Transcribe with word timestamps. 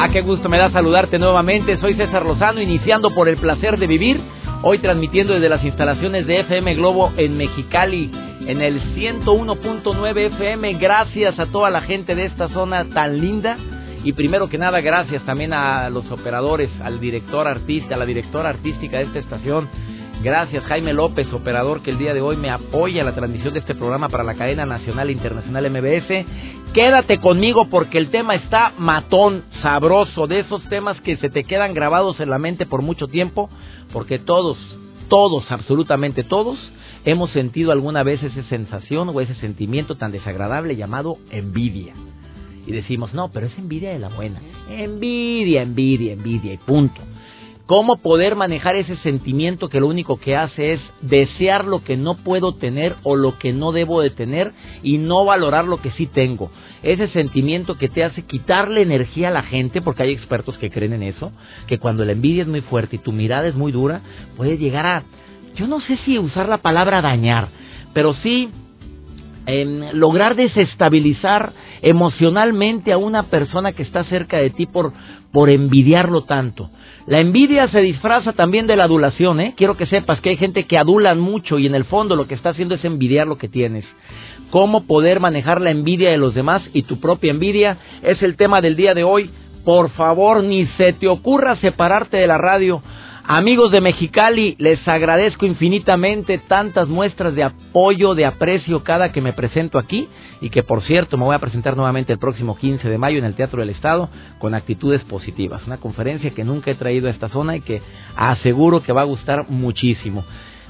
Ah, 0.00 0.08
qué 0.10 0.20
gusto 0.20 0.48
me 0.48 0.58
da 0.58 0.70
saludarte 0.70 1.18
nuevamente. 1.18 1.76
Soy 1.78 1.94
César 1.94 2.24
Lozano, 2.24 2.60
iniciando 2.60 3.14
por 3.14 3.28
el 3.28 3.36
placer 3.36 3.78
de 3.78 3.86
vivir 3.86 4.20
Hoy 4.60 4.80
transmitiendo 4.80 5.34
desde 5.34 5.48
las 5.48 5.62
instalaciones 5.64 6.26
de 6.26 6.40
FM 6.40 6.74
Globo 6.74 7.12
en 7.16 7.36
Mexicali, 7.36 8.10
en 8.44 8.60
el 8.60 8.82
101.9 8.96 10.18
FM. 10.32 10.74
Gracias 10.74 11.38
a 11.38 11.46
toda 11.46 11.70
la 11.70 11.82
gente 11.82 12.16
de 12.16 12.24
esta 12.24 12.48
zona 12.48 12.84
tan 12.86 13.20
linda. 13.20 13.56
Y 14.02 14.14
primero 14.14 14.48
que 14.48 14.58
nada, 14.58 14.80
gracias 14.80 15.22
también 15.24 15.52
a 15.52 15.88
los 15.90 16.10
operadores, 16.10 16.70
al 16.82 16.98
director 16.98 17.46
artista, 17.46 17.94
a 17.94 17.98
la 17.98 18.04
directora 18.04 18.48
artística 18.48 18.96
de 18.96 19.04
esta 19.04 19.20
estación. 19.20 19.68
Gracias 20.22 20.64
Jaime 20.64 20.92
López, 20.92 21.32
operador 21.32 21.80
que 21.82 21.92
el 21.92 21.98
día 21.98 22.12
de 22.12 22.20
hoy 22.20 22.36
me 22.36 22.50
apoya 22.50 23.04
la 23.04 23.14
transmisión 23.14 23.54
de 23.54 23.60
este 23.60 23.76
programa 23.76 24.08
para 24.08 24.24
la 24.24 24.34
cadena 24.34 24.66
nacional 24.66 25.08
e 25.08 25.12
internacional 25.12 25.70
MBS. 25.70 26.26
Quédate 26.74 27.20
conmigo 27.20 27.68
porque 27.70 27.98
el 27.98 28.10
tema 28.10 28.34
está 28.34 28.72
matón, 28.78 29.44
sabroso, 29.62 30.26
de 30.26 30.40
esos 30.40 30.60
temas 30.64 31.00
que 31.02 31.16
se 31.18 31.30
te 31.30 31.44
quedan 31.44 31.72
grabados 31.72 32.18
en 32.18 32.30
la 32.30 32.38
mente 32.40 32.66
por 32.66 32.82
mucho 32.82 33.06
tiempo 33.06 33.48
porque 33.92 34.18
todos, 34.18 34.58
todos, 35.08 35.48
absolutamente 35.52 36.24
todos, 36.24 36.58
hemos 37.04 37.30
sentido 37.30 37.70
alguna 37.70 38.02
vez 38.02 38.20
esa 38.20 38.42
sensación 38.48 39.10
o 39.10 39.20
ese 39.20 39.36
sentimiento 39.36 39.96
tan 39.96 40.10
desagradable 40.10 40.74
llamado 40.74 41.18
envidia. 41.30 41.94
Y 42.66 42.72
decimos, 42.72 43.14
no, 43.14 43.30
pero 43.30 43.46
es 43.46 43.56
envidia 43.56 43.92
de 43.92 44.00
la 44.00 44.08
buena. 44.08 44.40
Envidia, 44.68 45.62
envidia, 45.62 46.12
envidia 46.12 46.54
y 46.54 46.58
punto. 46.58 47.00
¿Cómo 47.68 47.98
poder 47.98 48.34
manejar 48.34 48.76
ese 48.76 48.96
sentimiento 48.96 49.68
que 49.68 49.78
lo 49.78 49.88
único 49.88 50.18
que 50.18 50.34
hace 50.34 50.72
es 50.72 50.80
desear 51.02 51.66
lo 51.66 51.84
que 51.84 51.98
no 51.98 52.14
puedo 52.14 52.54
tener 52.54 52.96
o 53.02 53.14
lo 53.14 53.36
que 53.36 53.52
no 53.52 53.72
debo 53.72 54.00
de 54.00 54.08
tener 54.08 54.52
y 54.82 54.96
no 54.96 55.26
valorar 55.26 55.66
lo 55.66 55.76
que 55.82 55.90
sí 55.90 56.06
tengo? 56.06 56.50
Ese 56.82 57.08
sentimiento 57.08 57.76
que 57.76 57.90
te 57.90 58.04
hace 58.04 58.22
quitarle 58.22 58.80
energía 58.80 59.28
a 59.28 59.32
la 59.32 59.42
gente, 59.42 59.82
porque 59.82 60.02
hay 60.02 60.12
expertos 60.12 60.56
que 60.56 60.70
creen 60.70 60.94
en 60.94 61.02
eso, 61.02 61.30
que 61.66 61.78
cuando 61.78 62.06
la 62.06 62.12
envidia 62.12 62.40
es 62.40 62.48
muy 62.48 62.62
fuerte 62.62 62.96
y 62.96 63.00
tu 63.00 63.12
mirada 63.12 63.46
es 63.46 63.54
muy 63.54 63.70
dura, 63.70 64.00
puede 64.38 64.56
llegar 64.56 64.86
a, 64.86 65.02
yo 65.54 65.66
no 65.66 65.82
sé 65.82 65.98
si 66.06 66.18
usar 66.18 66.48
la 66.48 66.62
palabra 66.62 67.02
dañar, 67.02 67.48
pero 67.92 68.14
sí 68.22 68.48
em, 69.44 69.90
lograr 69.92 70.36
desestabilizar 70.36 71.52
emocionalmente 71.82 72.92
a 72.92 72.98
una 72.98 73.24
persona 73.24 73.72
que 73.72 73.82
está 73.82 74.04
cerca 74.04 74.38
de 74.38 74.50
ti 74.50 74.66
por, 74.66 74.92
por 75.32 75.50
envidiarlo 75.50 76.24
tanto. 76.24 76.70
La 77.06 77.20
envidia 77.20 77.68
se 77.68 77.80
disfraza 77.80 78.32
también 78.32 78.66
de 78.66 78.76
la 78.76 78.84
adulación, 78.84 79.40
¿eh? 79.40 79.54
Quiero 79.56 79.76
que 79.76 79.86
sepas 79.86 80.20
que 80.20 80.30
hay 80.30 80.36
gente 80.36 80.64
que 80.64 80.78
adulan 80.78 81.18
mucho 81.18 81.58
y 81.58 81.66
en 81.66 81.74
el 81.74 81.84
fondo 81.84 82.16
lo 82.16 82.26
que 82.26 82.34
está 82.34 82.50
haciendo 82.50 82.74
es 82.74 82.84
envidiar 82.84 83.26
lo 83.26 83.38
que 83.38 83.48
tienes. 83.48 83.84
Cómo 84.50 84.86
poder 84.86 85.20
manejar 85.20 85.60
la 85.60 85.70
envidia 85.70 86.10
de 86.10 86.18
los 86.18 86.34
demás 86.34 86.62
y 86.72 86.82
tu 86.82 87.00
propia 87.00 87.30
envidia 87.30 87.78
es 88.02 88.22
el 88.22 88.36
tema 88.36 88.60
del 88.60 88.76
día 88.76 88.94
de 88.94 89.04
hoy. 89.04 89.30
Por 89.64 89.90
favor, 89.90 90.42
ni 90.42 90.66
se 90.78 90.92
te 90.94 91.08
ocurra 91.08 91.56
separarte 91.56 92.16
de 92.16 92.26
la 92.26 92.38
radio. 92.38 92.82
Amigos 93.30 93.70
de 93.72 93.82
Mexicali, 93.82 94.56
les 94.58 94.88
agradezco 94.88 95.44
infinitamente 95.44 96.38
tantas 96.38 96.88
muestras 96.88 97.34
de 97.34 97.42
apoyo, 97.42 98.14
de 98.14 98.24
aprecio 98.24 98.82
cada 98.82 99.12
que 99.12 99.20
me 99.20 99.34
presento 99.34 99.78
aquí 99.78 100.08
y 100.40 100.48
que 100.48 100.62
por 100.62 100.82
cierto 100.82 101.18
me 101.18 101.24
voy 101.24 101.34
a 101.34 101.38
presentar 101.38 101.76
nuevamente 101.76 102.10
el 102.10 102.18
próximo 102.18 102.56
15 102.56 102.88
de 102.88 102.96
mayo 102.96 103.18
en 103.18 103.26
el 103.26 103.34
Teatro 103.34 103.60
del 103.60 103.68
Estado 103.68 104.08
con 104.38 104.54
actitudes 104.54 105.02
positivas. 105.02 105.66
Una 105.66 105.76
conferencia 105.76 106.30
que 106.30 106.42
nunca 106.42 106.70
he 106.70 106.74
traído 106.74 107.06
a 107.06 107.10
esta 107.10 107.28
zona 107.28 107.54
y 107.54 107.60
que 107.60 107.82
aseguro 108.16 108.82
que 108.82 108.94
va 108.94 109.02
a 109.02 109.04
gustar 109.04 109.50
muchísimo. 109.50 110.24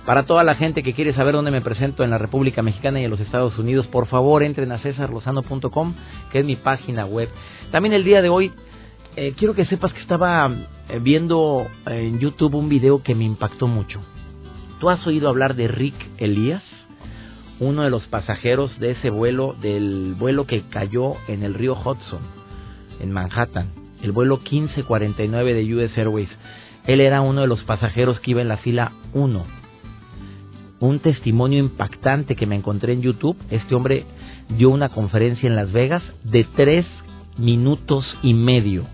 Para 0.04 0.24
toda 0.24 0.42
la 0.42 0.56
gente 0.56 0.82
que 0.82 0.94
quiere 0.94 1.14
saber 1.14 1.36
dónde 1.36 1.52
me 1.52 1.60
presento 1.60 2.02
en 2.02 2.10
la 2.10 2.18
República 2.18 2.60
Mexicana 2.60 3.00
y 3.00 3.04
en 3.04 3.10
los 3.12 3.20
Estados 3.20 3.56
Unidos, 3.56 3.86
por 3.86 4.08
favor 4.08 4.42
entren 4.42 4.72
a 4.72 4.78
cesarlozano.com, 4.78 5.94
que 6.32 6.40
es 6.40 6.44
mi 6.44 6.56
página 6.56 7.06
web. 7.06 7.28
También 7.70 7.92
el 7.92 8.02
día 8.02 8.20
de 8.20 8.30
hoy 8.30 8.50
eh, 9.14 9.32
quiero 9.36 9.54
que 9.54 9.64
sepas 9.66 9.92
que 9.92 10.00
estaba 10.00 10.50
viendo 11.00 11.66
en 11.86 12.18
YouTube 12.18 12.54
un 12.54 12.68
video 12.68 13.02
que 13.02 13.14
me 13.14 13.24
impactó 13.24 13.66
mucho. 13.66 14.00
¿Tú 14.80 14.90
has 14.90 15.06
oído 15.06 15.28
hablar 15.28 15.54
de 15.54 15.68
Rick 15.68 15.94
Elías? 16.18 16.62
uno 17.60 17.82
de 17.82 17.90
los 17.90 18.06
pasajeros 18.06 18.78
de 18.78 18.92
ese 18.92 19.10
vuelo, 19.10 19.54
del 19.60 20.14
vuelo 20.18 20.46
que 20.46 20.62
cayó 20.68 21.14
en 21.26 21.42
el 21.42 21.54
río 21.54 21.74
Hudson, 21.74 22.20
en 23.00 23.10
Manhattan, 23.10 23.70
el 24.02 24.12
vuelo 24.12 24.38
1549 24.38 25.54
de 25.54 25.74
US 25.74 25.98
Airways. 25.98 26.28
Él 26.86 27.00
era 27.00 27.20
uno 27.20 27.42
de 27.42 27.48
los 27.48 27.62
pasajeros 27.64 28.20
que 28.20 28.30
iba 28.30 28.42
en 28.42 28.48
la 28.48 28.58
fila 28.58 28.92
1. 29.12 29.44
Un 30.80 31.00
testimonio 31.00 31.58
impactante 31.58 32.36
que 32.36 32.46
me 32.46 32.54
encontré 32.54 32.92
en 32.92 33.02
YouTube. 33.02 33.36
Este 33.50 33.74
hombre 33.74 34.06
dio 34.48 34.70
una 34.70 34.88
conferencia 34.90 35.48
en 35.48 35.56
Las 35.56 35.72
Vegas 35.72 36.02
de 36.22 36.44
tres 36.44 36.86
minutos 37.36 38.06
y 38.22 38.32
medio. 38.32 38.84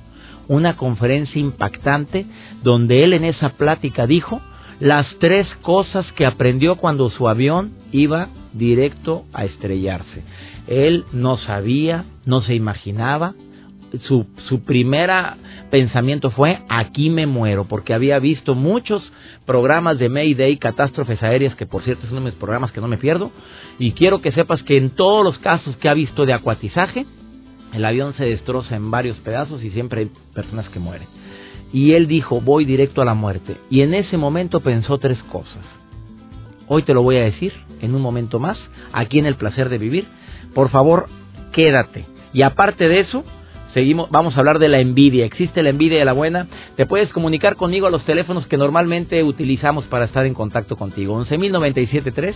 Una 0.48 0.76
conferencia 0.76 1.40
impactante 1.40 2.26
donde 2.62 3.04
él 3.04 3.12
en 3.12 3.24
esa 3.24 3.50
plática 3.50 4.06
dijo 4.06 4.40
las 4.80 5.06
tres 5.18 5.46
cosas 5.62 6.10
que 6.12 6.26
aprendió 6.26 6.76
cuando 6.76 7.08
su 7.10 7.28
avión 7.28 7.72
iba 7.92 8.28
directo 8.52 9.24
a 9.32 9.44
estrellarse. 9.44 10.24
Él 10.66 11.04
no 11.12 11.38
sabía, 11.38 12.04
no 12.26 12.42
se 12.42 12.54
imaginaba, 12.54 13.34
su, 14.02 14.26
su 14.48 14.64
primera 14.64 15.36
pensamiento 15.70 16.30
fue 16.30 16.60
aquí 16.68 17.10
me 17.10 17.26
muero, 17.26 17.64
porque 17.64 17.94
había 17.94 18.18
visto 18.18 18.54
muchos 18.54 19.02
programas 19.44 19.98
de 19.98 20.08
Mayday, 20.08 20.56
catástrofes 20.56 21.22
aéreas, 21.22 21.56
que 21.56 21.66
por 21.66 21.82
cierto 21.82 22.06
es 22.06 22.12
uno 22.12 22.20
de 22.20 22.26
mis 22.26 22.34
programas 22.34 22.70
que 22.70 22.80
no 22.80 22.88
me 22.88 22.96
pierdo, 22.96 23.32
y 23.78 23.92
quiero 23.92 24.20
que 24.20 24.30
sepas 24.32 24.62
que 24.62 24.76
en 24.76 24.90
todos 24.90 25.24
los 25.24 25.38
casos 25.38 25.76
que 25.78 25.88
ha 25.88 25.94
visto 25.94 26.26
de 26.26 26.32
acuatizaje, 26.32 27.06
el 27.74 27.84
avión 27.84 28.14
se 28.14 28.24
destroza 28.24 28.76
en 28.76 28.90
varios 28.90 29.18
pedazos 29.18 29.62
y 29.64 29.70
siempre 29.70 30.02
hay 30.02 30.10
personas 30.32 30.68
que 30.68 30.78
mueren. 30.78 31.08
Y 31.72 31.92
él 31.94 32.06
dijo, 32.06 32.40
voy 32.40 32.64
directo 32.64 33.02
a 33.02 33.04
la 33.04 33.14
muerte. 33.14 33.56
Y 33.68 33.82
en 33.82 33.94
ese 33.94 34.16
momento 34.16 34.60
pensó 34.60 34.98
tres 34.98 35.20
cosas. 35.24 35.64
Hoy 36.68 36.84
te 36.84 36.94
lo 36.94 37.02
voy 37.02 37.16
a 37.16 37.24
decir 37.24 37.52
en 37.80 37.94
un 37.94 38.00
momento 38.00 38.38
más, 38.38 38.58
aquí 38.92 39.18
en 39.18 39.26
el 39.26 39.34
placer 39.34 39.68
de 39.68 39.78
vivir. 39.78 40.06
Por 40.54 40.70
favor, 40.70 41.08
quédate. 41.52 42.06
Y 42.32 42.42
aparte 42.42 42.88
de 42.88 43.00
eso, 43.00 43.24
seguimos, 43.74 44.08
vamos 44.10 44.34
a 44.34 44.38
hablar 44.38 44.58
de 44.58 44.68
la 44.68 44.78
envidia. 44.78 45.26
¿Existe 45.26 45.62
la 45.62 45.70
envidia 45.70 45.98
de 45.98 46.04
la 46.04 46.12
buena? 46.12 46.46
Te 46.76 46.86
puedes 46.86 47.10
comunicar 47.10 47.56
conmigo 47.56 47.86
a 47.86 47.90
los 47.90 48.04
teléfonos 48.04 48.46
que 48.46 48.56
normalmente 48.56 49.22
utilizamos 49.22 49.84
para 49.86 50.06
estar 50.06 50.24
en 50.24 50.32
contacto 50.32 50.76
contigo. 50.76 51.20
11.097.3 51.22 52.34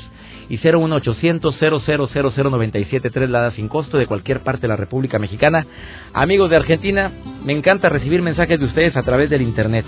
y 0.50 0.58
01800 0.58 1.54
0000973 1.58 3.28
la 3.28 3.40
da 3.40 3.50
sin 3.52 3.68
costo 3.68 3.96
de 3.96 4.06
cualquier 4.06 4.40
parte 4.40 4.62
de 4.62 4.68
la 4.68 4.76
República 4.76 5.18
Mexicana. 5.18 5.66
Amigos 6.12 6.50
de 6.50 6.56
Argentina, 6.56 7.12
me 7.44 7.52
encanta 7.52 7.88
recibir 7.88 8.20
mensajes 8.20 8.58
de 8.58 8.66
ustedes 8.66 8.96
a 8.96 9.02
través 9.02 9.30
del 9.30 9.42
Internet. 9.42 9.86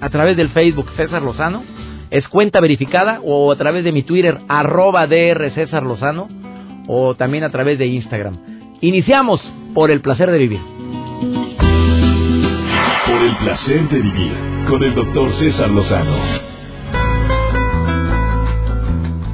A 0.00 0.08
través 0.10 0.36
del 0.36 0.48
Facebook 0.50 0.90
César 0.96 1.22
Lozano 1.22 1.62
es 2.10 2.26
cuenta 2.28 2.60
verificada 2.60 3.20
o 3.22 3.52
a 3.52 3.56
través 3.56 3.84
de 3.84 3.92
mi 3.92 4.02
Twitter 4.02 4.38
arroba 4.48 5.06
DR 5.06 5.50
César 5.54 5.82
Lozano 5.82 6.28
o 6.86 7.14
también 7.14 7.44
a 7.44 7.50
través 7.50 7.78
de 7.78 7.86
Instagram. 7.86 8.38
Iniciamos 8.80 9.40
por 9.74 9.90
el 9.90 10.00
placer 10.00 10.30
de 10.30 10.38
vivir. 10.38 10.77
Por 13.08 13.22
el 13.22 13.36
placer 13.36 13.88
de 13.88 14.02
vivir 14.02 14.32
con 14.68 14.82
el 14.82 14.94
doctor 14.94 15.32
César 15.38 15.70
Lozano. 15.70 16.14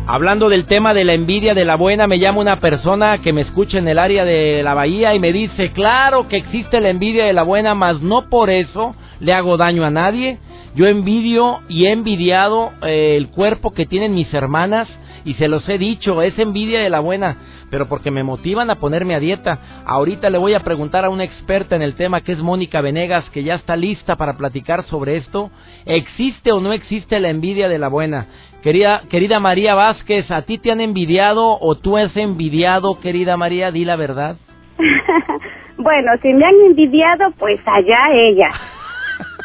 Hablando 0.06 0.48
del 0.48 0.66
tema 0.66 0.94
de 0.94 1.02
la 1.02 1.14
envidia 1.14 1.54
de 1.54 1.64
la 1.64 1.74
buena, 1.74 2.06
me 2.06 2.20
llama 2.20 2.40
una 2.40 2.60
persona 2.60 3.18
que 3.18 3.32
me 3.32 3.40
escucha 3.40 3.78
en 3.78 3.88
el 3.88 3.98
área 3.98 4.24
de 4.24 4.62
la 4.62 4.74
bahía 4.74 5.16
y 5.16 5.18
me 5.18 5.32
dice, 5.32 5.72
claro 5.72 6.28
que 6.28 6.36
existe 6.36 6.80
la 6.80 6.90
envidia 6.90 7.24
de 7.24 7.32
la 7.32 7.42
buena, 7.42 7.74
mas 7.74 8.00
no 8.00 8.30
por 8.30 8.48
eso 8.48 8.94
le 9.18 9.32
hago 9.32 9.56
daño 9.56 9.84
a 9.84 9.90
nadie. 9.90 10.38
Yo 10.76 10.86
envidio 10.86 11.58
y 11.68 11.86
he 11.86 11.90
envidiado 11.90 12.70
eh, 12.82 13.16
el 13.16 13.28
cuerpo 13.28 13.72
que 13.72 13.86
tienen 13.86 14.14
mis 14.14 14.32
hermanas 14.32 14.88
y 15.24 15.34
se 15.34 15.48
los 15.48 15.68
he 15.68 15.78
dicho, 15.78 16.20
es 16.22 16.38
envidia 16.38 16.80
de 16.80 16.90
la 16.90 17.00
buena, 17.00 17.36
pero 17.70 17.88
porque 17.88 18.10
me 18.10 18.22
motivan 18.22 18.70
a 18.70 18.76
ponerme 18.76 19.14
a 19.14 19.20
dieta. 19.20 19.58
Ahorita 19.86 20.30
le 20.30 20.38
voy 20.38 20.54
a 20.54 20.60
preguntar 20.60 21.04
a 21.04 21.10
una 21.10 21.24
experta 21.24 21.76
en 21.76 21.82
el 21.82 21.94
tema 21.94 22.20
que 22.20 22.32
es 22.32 22.38
Mónica 22.38 22.80
Venegas, 22.80 23.28
que 23.30 23.42
ya 23.42 23.54
está 23.54 23.76
lista 23.76 24.16
para 24.16 24.36
platicar 24.36 24.84
sobre 24.84 25.16
esto. 25.16 25.50
¿Existe 25.86 26.52
o 26.52 26.60
no 26.60 26.72
existe 26.72 27.18
la 27.20 27.30
envidia 27.30 27.68
de 27.68 27.78
la 27.78 27.88
buena? 27.88 28.26
Querida, 28.62 29.02
querida 29.10 29.40
María 29.40 29.74
Vázquez, 29.74 30.30
¿a 30.30 30.42
ti 30.42 30.58
te 30.58 30.70
han 30.70 30.80
envidiado 30.80 31.58
o 31.60 31.74
tú 31.74 31.96
has 31.96 32.16
envidiado, 32.16 33.00
querida 33.00 33.36
María? 33.36 33.70
Di 33.70 33.84
la 33.84 33.96
verdad. 33.96 34.36
bueno, 35.76 36.12
si 36.22 36.32
me 36.32 36.44
han 36.44 36.54
envidiado, 36.66 37.30
pues 37.38 37.60
allá 37.66 37.98
ella. 38.12 38.48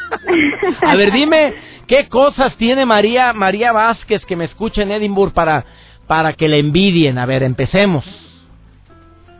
A 0.82 0.96
ver, 0.96 1.12
dime, 1.12 1.54
¿qué 1.90 2.08
cosas 2.08 2.56
tiene 2.56 2.86
María 2.86 3.34
María 3.34 3.74
Vázquez 3.74 4.24
que 4.26 4.36
me 4.36 4.46
escucha 4.46 4.84
en 4.84 4.92
Edimburgo 4.92 5.34
para 5.34 5.66
para 6.08 6.34
que 6.34 6.48
le 6.48 6.60
envidien? 6.60 7.18
A 7.18 7.26
ver, 7.26 7.44
empecemos. 7.44 8.06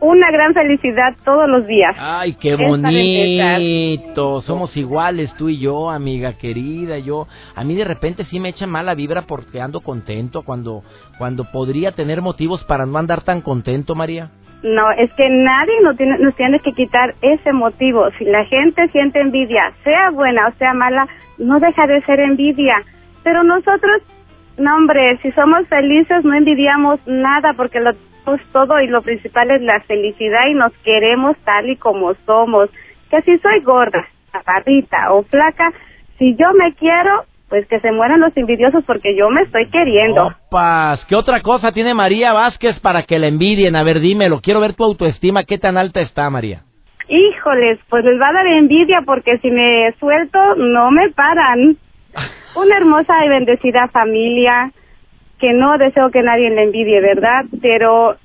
Una 0.00 0.30
gran 0.30 0.54
felicidad 0.54 1.14
todos 1.24 1.46
los 1.48 1.66
días. 1.66 1.94
Ay, 1.98 2.32
qué 2.34 2.56
bonito. 2.56 4.40
Somos 4.42 4.74
iguales 4.76 5.30
tú 5.36 5.50
y 5.50 5.58
yo, 5.58 5.90
amiga 5.90 6.38
querida. 6.38 6.98
Yo, 6.98 7.28
a 7.54 7.64
mí 7.64 7.74
de 7.74 7.84
repente 7.84 8.24
sí 8.24 8.40
me 8.40 8.48
echa 8.48 8.66
mala 8.66 8.94
vibra 8.94 9.22
porque 9.22 9.60
ando 9.60 9.80
contento 9.80 10.42
cuando 10.42 10.82
cuando 11.18 11.44
podría 11.44 11.92
tener 11.92 12.22
motivos 12.22 12.64
para 12.64 12.86
no 12.86 12.98
andar 12.98 13.22
tan 13.22 13.42
contento, 13.42 13.94
María. 13.94 14.30
No, 14.62 14.90
es 14.90 15.10
que 15.14 15.28
nadie 15.28 15.80
nos 15.82 15.96
tiene, 15.96 16.18
nos 16.18 16.34
tiene 16.34 16.60
que 16.60 16.72
quitar 16.72 17.14
ese 17.22 17.52
motivo. 17.52 18.10
Si 18.18 18.24
la 18.24 18.44
gente 18.44 18.88
siente 18.88 19.20
envidia, 19.20 19.72
sea 19.84 20.10
buena 20.10 20.48
o 20.48 20.52
sea 20.52 20.74
mala, 20.74 21.08
no 21.38 21.58
deja 21.60 21.86
de 21.86 22.02
ser 22.02 22.20
envidia. 22.20 22.82
Pero 23.22 23.42
nosotros, 23.42 24.02
no 24.58 24.76
hombre, 24.76 25.18
si 25.22 25.32
somos 25.32 25.66
felices 25.68 26.24
no 26.24 26.34
envidiamos 26.34 27.00
nada 27.06 27.54
porque 27.54 27.80
lo 27.80 27.92
tenemos 27.94 28.40
todo 28.52 28.80
y 28.80 28.86
lo 28.88 29.00
principal 29.00 29.50
es 29.50 29.62
la 29.62 29.80
felicidad 29.80 30.46
y 30.50 30.54
nos 30.54 30.72
queremos 30.84 31.38
tal 31.44 31.70
y 31.70 31.76
como 31.76 32.12
somos. 32.26 32.68
Que 33.10 33.22
si 33.22 33.38
soy 33.38 33.60
gorda, 33.60 34.06
chaparrita 34.30 35.12
o 35.12 35.22
flaca, 35.22 35.72
si 36.18 36.36
yo 36.36 36.52
me 36.52 36.74
quiero, 36.74 37.24
pues 37.50 37.66
que 37.66 37.80
se 37.80 37.90
mueran 37.90 38.20
los 38.20 38.34
envidiosos 38.36 38.84
porque 38.86 39.14
yo 39.16 39.28
me 39.28 39.42
estoy 39.42 39.68
queriendo. 39.70 40.28
Opas, 40.48 41.04
¿qué 41.06 41.16
otra 41.16 41.42
cosa 41.42 41.72
tiene 41.72 41.92
María 41.92 42.32
Vázquez 42.32 42.78
para 42.80 43.02
que 43.02 43.18
la 43.18 43.26
envidien? 43.26 43.74
A 43.74 43.82
ver, 43.82 44.00
dímelo, 44.00 44.40
quiero 44.40 44.60
ver 44.60 44.74
tu 44.74 44.84
autoestima, 44.84 45.42
¿qué 45.44 45.58
tan 45.58 45.76
alta 45.76 46.00
está 46.00 46.30
María? 46.30 46.62
Híjoles, 47.08 47.80
pues 47.90 48.04
les 48.04 48.20
va 48.20 48.28
a 48.28 48.32
dar 48.32 48.46
envidia 48.46 49.02
porque 49.04 49.36
si 49.38 49.50
me 49.50 49.92
suelto 49.98 50.38
no 50.54 50.92
me 50.92 51.10
paran. 51.10 51.76
Una 52.54 52.76
hermosa 52.76 53.24
y 53.26 53.28
bendecida 53.28 53.88
familia 53.88 54.70
que 55.40 55.52
no 55.52 55.76
deseo 55.76 56.10
que 56.10 56.22
nadie 56.22 56.50
la 56.50 56.62
envidie, 56.62 57.00
¿verdad? 57.00 57.46
Pero 57.60 58.16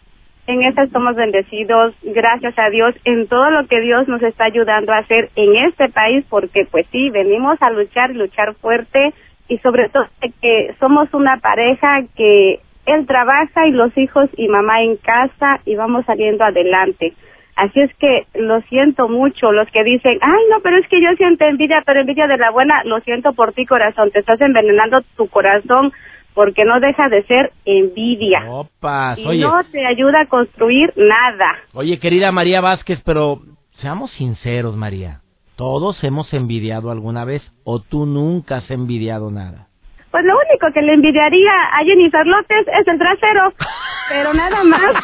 en 0.48 0.64
esta 0.64 0.84
estamos 0.84 1.16
bendecidos, 1.16 1.96
gracias 2.04 2.58
a 2.58 2.70
Dios, 2.70 2.96
en 3.04 3.28
todo 3.28 3.50
lo 3.50 3.68
que 3.68 3.82
Dios 3.82 4.08
nos 4.08 4.22
está 4.22 4.46
ayudando 4.46 4.94
a 4.94 5.00
hacer 5.00 5.30
en 5.36 5.56
este 5.68 5.90
país, 5.90 6.24
porque 6.30 6.66
pues 6.70 6.86
sí, 6.92 7.10
venimos 7.10 7.60
a 7.62 7.72
luchar, 7.72 8.12
luchar 8.12 8.54
fuerte 8.56 9.14
y 9.48 9.58
sobre 9.60 9.90
todo 9.90 10.08
que 10.42 10.76
somos 10.80 11.14
una 11.14 11.38
pareja 11.38 12.04
que 12.16 12.60
él 12.86 13.08
trabaja 13.08 13.68
y 13.68 13.72
los 13.72 13.98
hijos 13.98 14.30
y 14.38 14.48
mamá 14.48 14.84
en 14.84 14.98
casa 14.98 15.60
y 15.66 15.76
vamos 15.76 16.06
saliendo 16.06 16.44
adelante. 16.44 17.14
Así 17.56 17.80
es 17.80 17.92
que 17.96 18.26
lo 18.36 18.62
siento 18.64 19.08
mucho, 19.08 19.52
los 19.52 19.70
que 19.72 19.84
dicen, 19.84 20.20
ay 20.22 20.44
no, 20.52 20.60
pero 20.62 20.78
es 20.78 20.88
que 20.90 21.02
yo 21.02 21.10
siento 21.16 21.46
envidia, 21.46 21.82
pero 21.86 22.02
envidia 22.02 22.28
de 22.28 22.38
la 22.38 22.52
buena, 22.52 22.84
lo 22.84 23.00
siento 23.00 23.34
por 23.34 23.54
ti 23.54 23.66
corazón, 23.66 24.12
te 24.12 24.20
estás 24.20 24.42
envenenando 24.42 25.02
tu 25.16 25.28
corazón 25.28 25.92
porque 26.36 26.66
no 26.66 26.80
deja 26.80 27.10
de 27.10 27.24
ser 27.24 27.54
envidia. 27.66 28.44
Opas, 28.48 29.18
y 29.18 29.40
no 29.40 29.64
te 29.72 29.86
ayuda 29.88 30.22
a 30.22 30.26
construir 30.28 30.94
nada. 30.96 31.56
Oye, 31.74 31.98
querida 31.98 32.32
María 32.32 32.62
Vázquez, 32.62 33.02
pero 33.04 33.40
seamos 33.80 34.12
sinceros, 34.12 34.76
María. 34.76 35.22
Todos 35.56 36.04
hemos 36.04 36.32
envidiado 36.34 36.92
alguna 36.92 37.24
vez 37.24 37.42
o 37.64 37.80
tú 37.80 38.06
nunca 38.06 38.58
has 38.58 38.70
envidiado 38.70 39.32
nada. 39.32 39.70
Pues 40.12 40.24
lo 40.26 40.34
único 40.34 40.68
que 40.74 40.82
le 40.82 40.94
envidiaría 40.94 41.52
a 41.74 41.84
Jennifer 41.84 42.26
López 42.26 42.66
es 42.80 42.88
el 42.88 42.98
trasero, 42.98 43.54
pero 44.10 44.34
nada 44.34 44.64
más. 44.64 44.96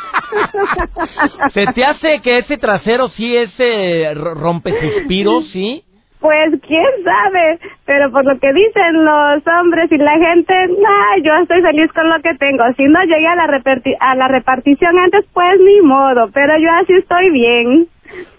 ¿Se 1.54 1.66
te 1.68 1.86
hace 1.86 2.22
que 2.22 2.40
ese 2.40 2.58
trasero 2.58 3.10
sí 3.10 3.36
ese 3.36 4.14
rompe 4.14 4.72
suspiros, 4.80 5.50
sí? 5.54 5.84
Pues 6.22 6.54
quién 6.68 6.86
sabe, 7.04 7.60
pero 7.86 8.12
por 8.12 8.24
lo 8.24 8.40
que 8.40 8.54
dicen 8.54 9.04
los 9.04 9.48
hombres 9.48 9.92
y 9.92 9.98
la 9.98 10.18
gente, 10.20 10.54
nah, 10.68 11.18
yo 11.24 11.34
estoy 11.42 11.62
feliz 11.62 11.92
con 11.94 12.08
lo 12.10 12.22
que 12.22 12.36
tengo. 12.36 12.64
Si 12.78 12.84
no 12.84 13.02
llegué 13.04 13.28
a 13.28 13.36
la, 13.36 13.62
a 14.00 14.16
la 14.16 14.28
repartición 14.28 15.00
antes, 15.00 15.26
pues 15.34 15.60
ni 15.60 15.82
modo, 15.82 16.30
pero 16.32 16.58
yo 16.60 16.70
así 16.80 16.94
estoy 16.94 17.32
bien. 17.32 17.88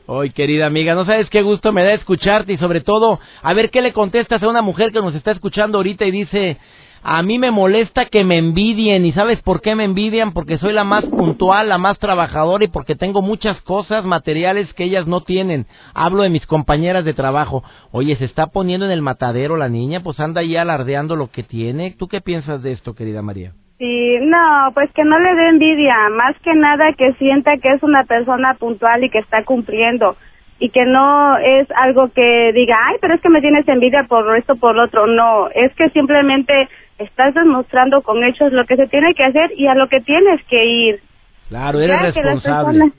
Hoy, 0.06 0.30
querida 0.30 0.66
amiga, 0.66 0.94
no 0.94 1.04
sabes 1.04 1.28
qué 1.30 1.42
gusto 1.42 1.72
me 1.72 1.82
da 1.82 1.94
escucharte 1.94 2.52
y 2.52 2.56
sobre 2.58 2.82
todo, 2.82 3.18
a 3.42 3.54
ver 3.54 3.70
qué 3.70 3.80
le 3.80 3.92
contestas 3.92 4.42
a 4.42 4.48
una 4.48 4.62
mujer 4.62 4.92
que 4.92 5.00
nos 5.00 5.14
está 5.14 5.32
escuchando 5.32 5.78
ahorita 5.78 6.04
y 6.04 6.10
dice, 6.10 6.58
a 7.02 7.22
mí 7.22 7.38
me 7.38 7.50
molesta 7.50 8.06
que 8.06 8.24
me 8.24 8.38
envidien. 8.38 9.04
¿Y 9.04 9.12
sabes 9.12 9.40
por 9.42 9.60
qué 9.60 9.74
me 9.74 9.84
envidian? 9.84 10.32
Porque 10.32 10.58
soy 10.58 10.72
la 10.72 10.84
más 10.84 11.04
puntual, 11.06 11.68
la 11.68 11.78
más 11.78 11.98
trabajadora 11.98 12.64
y 12.64 12.68
porque 12.68 12.94
tengo 12.94 13.22
muchas 13.22 13.60
cosas 13.62 14.04
materiales 14.04 14.72
que 14.74 14.84
ellas 14.84 15.06
no 15.06 15.22
tienen. 15.22 15.66
Hablo 15.94 16.22
de 16.22 16.30
mis 16.30 16.46
compañeras 16.46 17.04
de 17.04 17.14
trabajo. 17.14 17.64
Oye, 17.90 18.16
¿se 18.16 18.24
está 18.24 18.46
poniendo 18.46 18.86
en 18.86 18.92
el 18.92 19.02
matadero 19.02 19.56
la 19.56 19.68
niña? 19.68 20.00
Pues 20.00 20.20
anda 20.20 20.40
ahí 20.42 20.56
alardeando 20.56 21.16
lo 21.16 21.30
que 21.30 21.42
tiene. 21.42 21.94
¿Tú 21.98 22.06
qué 22.08 22.20
piensas 22.20 22.62
de 22.62 22.72
esto, 22.72 22.94
querida 22.94 23.22
María? 23.22 23.52
Sí, 23.78 24.18
no, 24.20 24.70
pues 24.74 24.92
que 24.92 25.04
no 25.04 25.18
le 25.18 25.34
dé 25.34 25.48
envidia. 25.48 25.96
Más 26.10 26.36
que 26.44 26.54
nada 26.54 26.92
que 26.92 27.14
sienta 27.14 27.56
que 27.56 27.72
es 27.72 27.82
una 27.82 28.04
persona 28.04 28.54
puntual 28.54 29.02
y 29.02 29.10
que 29.10 29.18
está 29.18 29.44
cumpliendo 29.44 30.16
y 30.62 30.70
que 30.70 30.84
no 30.84 31.36
es 31.38 31.66
algo 31.72 32.12
que 32.14 32.52
diga, 32.54 32.76
ay, 32.86 32.96
pero 33.00 33.14
es 33.14 33.20
que 33.20 33.28
me 33.28 33.40
tienes 33.40 33.66
envidia 33.66 34.04
por 34.08 34.36
esto, 34.36 34.54
por 34.54 34.76
lo 34.76 34.84
otro. 34.84 35.08
No, 35.08 35.48
es 35.48 35.74
que 35.74 35.90
simplemente 35.90 36.68
estás 37.02 37.34
demostrando 37.34 38.02
con 38.02 38.22
hechos 38.24 38.52
lo 38.52 38.64
que 38.66 38.76
se 38.76 38.86
tiene 38.88 39.14
que 39.14 39.24
hacer 39.24 39.52
y 39.56 39.66
a 39.66 39.74
lo 39.74 39.88
que 39.88 40.00
tienes 40.00 40.42
que 40.48 40.64
ir. 40.64 41.00
Claro, 41.48 41.80
eres 41.80 42.14
responsable. 42.14 42.92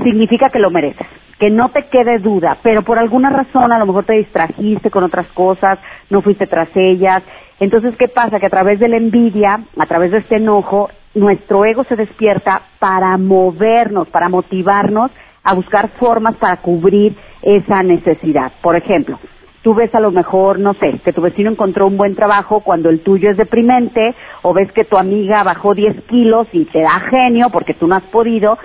significa 0.02 0.50
que 0.50 0.58
lo 0.58 0.70
mereces, 0.70 1.06
que 1.38 1.48
no 1.48 1.70
te 1.70 1.86
quede 1.86 2.18
duda, 2.18 2.58
pero 2.62 2.82
por 2.82 2.98
alguna 2.98 3.30
razón 3.30 3.72
a 3.72 3.78
lo 3.78 3.86
mejor 3.86 4.04
te 4.04 4.12
distrajiste 4.12 4.90
con 4.90 5.02
otras 5.02 5.26
cosas, 5.28 5.78
no 6.10 6.20
fuiste 6.20 6.46
tras 6.46 6.68
ellas. 6.74 7.22
Entonces, 7.58 7.96
¿qué 7.96 8.08
pasa? 8.08 8.38
Que 8.38 8.44
a 8.44 8.50
través 8.50 8.80
de 8.80 8.88
la 8.88 8.98
envidia, 8.98 9.60
a 9.78 9.86
través 9.86 10.10
de 10.10 10.18
este 10.18 10.36
enojo, 10.36 10.90
nuestro 11.14 11.64
ego 11.64 11.84
se 11.84 11.96
despierta 11.96 12.60
para 12.78 13.16
movernos, 13.16 14.06
para 14.08 14.28
motivarnos 14.28 15.10
a 15.42 15.54
buscar 15.54 15.88
formas 15.98 16.36
para 16.36 16.58
cubrir 16.58 17.16
esa 17.40 17.82
necesidad. 17.82 18.52
Por 18.60 18.76
ejemplo, 18.76 19.18
tú 19.64 19.74
ves 19.74 19.92
a 19.94 20.00
lo 20.00 20.12
mejor, 20.12 20.58
no 20.58 20.74
sé, 20.74 21.00
que 21.02 21.14
tu 21.14 21.22
vecino 21.22 21.50
encontró 21.50 21.86
un 21.86 21.96
buen 21.96 22.14
trabajo 22.14 22.60
cuando 22.60 22.90
el 22.90 23.00
tuyo 23.00 23.30
es 23.30 23.38
deprimente, 23.38 24.14
o 24.42 24.52
ves 24.52 24.70
que 24.72 24.84
tu 24.84 24.98
amiga 24.98 25.42
bajó 25.42 25.74
10 25.74 26.02
kilos 26.02 26.46
y 26.52 26.66
te 26.66 26.82
da 26.82 27.00
genio 27.10 27.48
porque 27.50 27.72
tú 27.72 27.88
no 27.88 27.96
has 27.96 28.02
podido, 28.04 28.58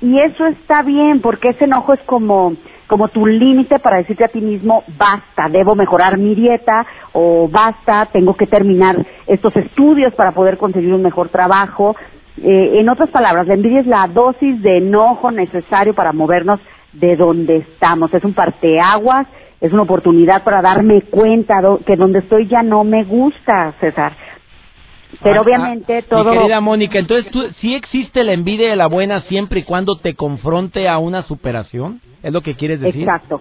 y 0.00 0.18
eso 0.18 0.46
está 0.46 0.82
bien, 0.82 1.20
porque 1.20 1.50
ese 1.50 1.64
enojo 1.64 1.92
es 1.92 2.00
como, 2.06 2.54
como 2.86 3.08
tu 3.08 3.26
límite 3.26 3.78
para 3.80 3.98
decirte 3.98 4.24
a 4.24 4.28
ti 4.28 4.40
mismo, 4.40 4.82
basta, 4.96 5.50
debo 5.50 5.74
mejorar 5.74 6.16
mi 6.16 6.34
dieta, 6.34 6.86
o 7.12 7.48
basta, 7.48 8.06
tengo 8.06 8.34
que 8.34 8.46
terminar 8.46 8.96
estos 9.26 9.54
estudios 9.56 10.14
para 10.14 10.32
poder 10.32 10.56
conseguir 10.56 10.94
un 10.94 11.02
mejor 11.02 11.28
trabajo. 11.28 11.94
Eh, 12.42 12.80
en 12.80 12.88
otras 12.88 13.10
palabras, 13.10 13.46
la 13.46 13.54
envidia 13.54 13.80
es 13.80 13.86
la 13.86 14.06
dosis 14.06 14.62
de 14.62 14.78
enojo 14.78 15.30
necesario 15.30 15.94
para 15.94 16.12
movernos 16.12 16.60
de 16.94 17.14
donde 17.16 17.58
estamos. 17.58 18.12
Es 18.14 18.24
un 18.24 18.32
parteaguas 18.32 19.26
es 19.60 19.72
una 19.72 19.82
oportunidad 19.82 20.44
para 20.44 20.62
darme 20.62 21.02
cuenta 21.02 21.60
que 21.86 21.96
donde 21.96 22.20
estoy 22.20 22.46
ya 22.46 22.62
no 22.62 22.84
me 22.84 23.04
gusta, 23.04 23.74
César. 23.80 24.12
Pero 25.22 25.42
obviamente 25.42 26.02
todo... 26.02 26.32
Mi 26.32 26.38
querida 26.38 26.60
Mónica, 26.60 26.98
entonces 26.98 27.30
tú, 27.30 27.42
sí 27.60 27.74
existe 27.74 28.22
la 28.24 28.32
envidia 28.32 28.68
de 28.68 28.76
la 28.76 28.86
buena 28.86 29.20
siempre 29.22 29.60
y 29.60 29.62
cuando 29.62 29.96
te 29.96 30.14
confronte 30.14 30.88
a 30.88 30.98
una 30.98 31.22
superación, 31.22 32.00
¿es 32.22 32.32
lo 32.32 32.42
que 32.42 32.54
quieres 32.54 32.80
decir? 32.80 33.02
Exacto. 33.02 33.40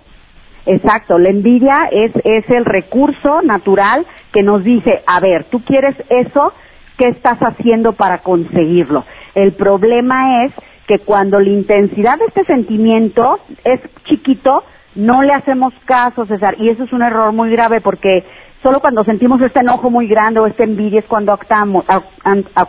Exacto, 0.67 1.19
la 1.19 1.29
envidia 1.29 1.89
es, 1.91 2.11
es 2.23 2.49
el 2.49 2.65
recurso 2.65 3.43
natural 3.43 4.03
que 4.33 4.41
nos 4.41 4.63
dice, 4.63 5.03
a 5.05 5.19
ver, 5.19 5.45
tú 5.51 5.63
quieres 5.63 5.95
eso, 6.09 6.53
¿qué 6.97 7.09
estás 7.09 7.37
haciendo 7.39 7.93
para 7.93 8.23
conseguirlo? 8.23 9.05
El 9.35 9.53
problema 9.53 10.45
es 10.45 10.53
que 10.87 10.99
cuando 10.99 11.39
la 11.39 11.49
intensidad 11.49 12.17
de 12.17 12.25
este 12.25 12.45
sentimiento 12.45 13.39
es 13.63 13.79
chiquito, 14.05 14.63
no 14.95 15.21
le 15.21 15.33
hacemos 15.33 15.73
caso, 15.85 16.25
César, 16.25 16.55
y 16.57 16.69
eso 16.69 16.83
es 16.83 16.93
un 16.93 17.01
error 17.01 17.33
muy 17.33 17.49
grave 17.51 17.81
porque 17.81 18.23
solo 18.63 18.79
cuando 18.79 19.03
sentimos 19.03 19.39
este 19.41 19.59
enojo 19.59 19.91
muy 19.91 20.07
grande 20.07 20.39
o 20.39 20.47
esta 20.47 20.63
envidia 20.63 20.99
es 20.99 21.05
cuando 21.05 21.33
actuamos, 21.33 21.85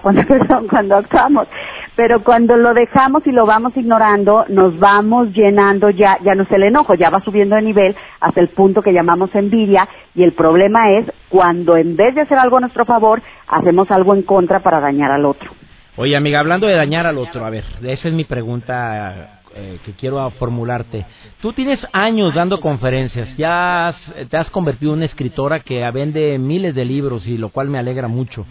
cuando, 0.02 0.22
cuando 0.70 0.96
actuamos. 0.96 1.48
Pero 1.94 2.22
cuando 2.22 2.56
lo 2.56 2.74
dejamos 2.74 3.26
y 3.26 3.32
lo 3.32 3.46
vamos 3.46 3.74
ignorando, 3.76 4.44
nos 4.48 4.78
vamos 4.78 5.32
llenando 5.32 5.88
ya, 5.88 6.18
ya 6.22 6.34
no 6.34 6.42
es 6.42 6.50
el 6.50 6.64
enojo, 6.64 6.94
ya 6.94 7.08
va 7.08 7.20
subiendo 7.20 7.56
de 7.56 7.62
nivel 7.62 7.96
hasta 8.20 8.40
el 8.40 8.48
punto 8.48 8.82
que 8.82 8.92
llamamos 8.92 9.34
envidia 9.34 9.88
y 10.14 10.22
el 10.22 10.32
problema 10.32 10.90
es 10.98 11.06
cuando 11.30 11.76
en 11.76 11.96
vez 11.96 12.14
de 12.14 12.22
hacer 12.22 12.38
algo 12.38 12.58
a 12.58 12.60
nuestro 12.60 12.84
favor, 12.84 13.22
hacemos 13.48 13.90
algo 13.90 14.14
en 14.14 14.22
contra 14.22 14.60
para 14.60 14.80
dañar 14.80 15.10
al 15.10 15.24
otro. 15.24 15.50
Oye, 15.96 16.14
amiga, 16.14 16.40
hablando 16.40 16.66
de 16.66 16.74
dañar 16.74 17.06
al 17.06 17.16
otro, 17.16 17.42
a 17.46 17.48
ver, 17.48 17.64
esa 17.82 18.08
es 18.08 18.12
mi 18.12 18.24
pregunta 18.24 19.35
eh, 19.56 19.78
que 19.84 19.92
quiero 19.92 20.28
formularte. 20.32 21.06
Tú 21.40 21.52
tienes 21.52 21.78
años 21.92 22.34
dando 22.34 22.60
conferencias, 22.60 23.34
ya 23.36 23.94
te 24.28 24.36
has 24.36 24.50
convertido 24.50 24.92
en 24.92 24.98
una 24.98 25.06
escritora 25.06 25.60
que 25.60 25.88
vende 25.90 26.38
miles 26.38 26.74
de 26.74 26.84
libros 26.84 27.26
y 27.26 27.38
lo 27.38 27.48
cual 27.48 27.68
me 27.68 27.78
alegra 27.78 28.06
mucho. 28.06 28.44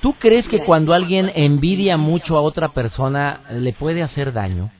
¿Tú 0.00 0.14
crees 0.14 0.46
que 0.48 0.60
cuando 0.60 0.94
alguien 0.94 1.30
envidia 1.34 1.96
mucho 1.96 2.36
a 2.36 2.40
otra 2.42 2.68
persona 2.68 3.40
le 3.50 3.72
puede 3.72 4.02
hacer 4.02 4.32
daño? 4.32 4.70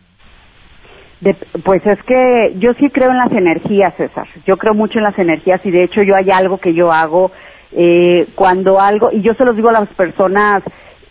pues 1.65 1.87
es 1.87 2.03
que 2.03 2.55
yo 2.59 2.73
sí 2.75 2.91
creo 2.91 3.11
en 3.11 3.19
las 3.19 3.31
energías, 3.31 3.95
César. 3.97 4.27
Yo 4.45 4.57
creo 4.57 4.75
mucho 4.75 4.99
en 4.99 5.05
las 5.05 5.19
energías 5.19 5.61
y 5.65 5.71
de 5.71 5.85
hecho 5.85 6.03
yo 6.03 6.17
hay 6.17 6.31
algo 6.31 6.59
que 6.59 6.75
yo 6.75 6.93
hago 6.93 7.31
eh, 7.73 8.27
cuando 8.35 8.81
algo, 8.81 9.11
y 9.12 9.23
yo 9.23 9.35
se 9.35 9.45
los 9.45 9.57
digo 9.57 9.69
a 9.71 9.73
las 9.73 9.89
personas 9.91 10.62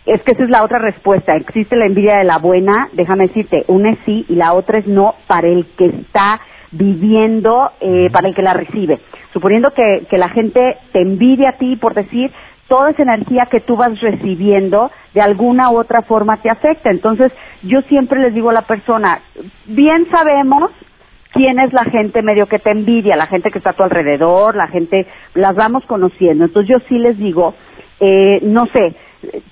es 0.06 0.22
que 0.22 0.32
esa 0.32 0.44
es 0.44 0.50
la 0.50 0.64
otra 0.64 0.78
respuesta. 0.78 1.36
Existe 1.36 1.76
la 1.76 1.86
envidia 1.86 2.18
de 2.18 2.24
la 2.24 2.38
buena, 2.38 2.88
déjame 2.92 3.28
decirte, 3.28 3.64
una 3.68 3.90
es 3.90 3.98
sí 4.04 4.24
y 4.28 4.34
la 4.34 4.52
otra 4.52 4.78
es 4.78 4.86
no 4.86 5.14
para 5.26 5.46
el 5.46 5.66
que 5.76 5.86
está 5.86 6.40
viviendo, 6.72 7.70
eh, 7.80 8.08
para 8.12 8.28
el 8.28 8.34
que 8.34 8.42
la 8.42 8.54
recibe. 8.54 8.98
Suponiendo 9.32 9.72
que, 9.72 10.06
que 10.10 10.18
la 10.18 10.28
gente 10.30 10.76
te 10.92 11.00
envidia 11.00 11.50
a 11.50 11.58
ti 11.58 11.76
por 11.76 11.94
decir, 11.94 12.32
toda 12.68 12.90
esa 12.90 13.02
energía 13.02 13.46
que 13.50 13.60
tú 13.60 13.76
vas 13.76 14.00
recibiendo 14.00 14.90
de 15.12 15.20
alguna 15.20 15.70
u 15.70 15.78
otra 15.78 16.02
forma 16.02 16.38
te 16.38 16.50
afecta. 16.50 16.90
Entonces, 16.90 17.30
yo 17.62 17.82
siempre 17.82 18.18
les 18.20 18.34
digo 18.34 18.50
a 18.50 18.54
la 18.54 18.62
persona, 18.62 19.20
bien 19.66 20.06
sabemos 20.10 20.70
quién 21.32 21.58
es 21.58 21.72
la 21.72 21.84
gente 21.84 22.22
medio 22.22 22.46
que 22.46 22.58
te 22.58 22.70
envidia, 22.70 23.16
la 23.16 23.26
gente 23.26 23.50
que 23.50 23.58
está 23.58 23.70
a 23.70 23.74
tu 23.74 23.82
alrededor, 23.82 24.56
la 24.56 24.68
gente, 24.68 25.06
las 25.34 25.54
vamos 25.54 25.84
conociendo. 25.86 26.44
Entonces, 26.44 26.70
yo 26.70 26.78
sí 26.88 26.98
les 26.98 27.18
digo, 27.18 27.54
eh, 28.00 28.40
no 28.42 28.66
sé, 28.66 28.94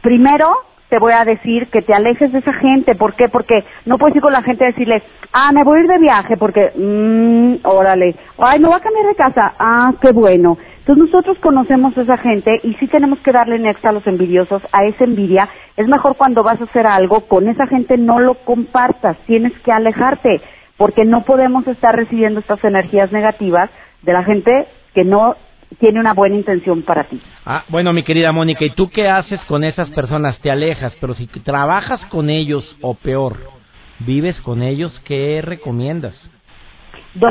primero 0.03 0.57
te 0.91 0.99
voy 0.99 1.13
a 1.13 1.25
decir 1.25 1.69
que 1.69 1.83
te 1.83 1.95
alejes 1.95 2.33
de 2.33 2.41
esa 2.41 2.53
gente. 2.53 2.97
¿Por 2.97 3.15
qué? 3.15 3.29
Porque 3.29 3.65
no 3.87 3.97
puedes 3.97 4.17
ir 4.17 4.23
con 4.23 4.33
la 4.33 4.43
gente 4.43 4.65
a 4.65 4.69
decirle, 4.69 5.03
ah, 5.33 5.53
me 5.53 5.63
voy 5.63 5.79
a 5.79 5.83
ir 5.83 5.89
de 5.89 5.99
viaje 5.99 6.37
porque, 6.37 6.73
mmm, 6.75 7.65
órale, 7.65 8.17
ay, 8.39 8.59
me 8.59 8.67
voy 8.67 8.77
a 8.77 8.81
cambiar 8.81 9.07
de 9.07 9.15
casa, 9.15 9.55
ah, 9.59 9.93
qué 10.03 10.11
bueno. 10.13 10.59
Entonces 10.81 11.05
nosotros 11.05 11.39
conocemos 11.39 11.97
a 11.97 12.03
esa 12.03 12.19
gente 12.19 12.59
y 12.65 12.75
sí 12.75 12.89
tenemos 12.89 13.21
que 13.21 13.31
darle 13.31 13.59
nexo 13.61 13.89
a 13.89 13.93
los 13.93 14.07
envidiosos, 14.07 14.63
a 14.73 14.85
esa 14.85 15.05
envidia. 15.05 15.49
Es 15.77 15.87
mejor 15.87 16.17
cuando 16.17 16.43
vas 16.43 16.61
a 16.61 16.65
hacer 16.65 16.87
algo, 16.87 17.21
con 17.29 17.49
esa 17.49 17.69
gente 17.69 17.97
no 17.97 18.19
lo 18.19 18.35
compartas, 18.45 19.17
tienes 19.27 19.53
que 19.61 19.71
alejarte, 19.71 20.41
porque 20.77 21.05
no 21.05 21.23
podemos 21.23 21.67
estar 21.69 21.95
recibiendo 21.95 22.41
estas 22.41 22.63
energías 22.65 23.13
negativas 23.13 23.71
de 24.03 24.13
la 24.13 24.25
gente 24.25 24.67
que 24.95 25.05
no 25.05 25.37
tiene 25.79 26.01
una 26.01 26.15
buena 26.15 26.37
intención 26.37 26.83
para 26.83 27.05
ti. 27.05 27.21
Ah, 27.47 27.65
bueno, 27.69 27.93
mi 27.93 28.03
querida 28.03 28.33
Mónica, 28.33 28.65
¿y 28.65 28.71
tú 28.71 28.91
qué 28.91 29.09
haces 29.09 29.41
con 29.43 29.65
esas 29.65 29.89
personas? 29.91 30.39
Te 30.41 30.51
alejas, 30.51 30.95
pero 31.01 31.15
si 31.15 31.27
trabajas 31.27 32.01
con 32.07 32.29
ellos 32.29 32.77
o 32.81 32.95
peor, 32.95 33.37
vives 34.01 34.41
con 34.41 34.63
ellos, 34.63 34.99
¿qué 35.05 35.41
recomiendas? 35.43 36.15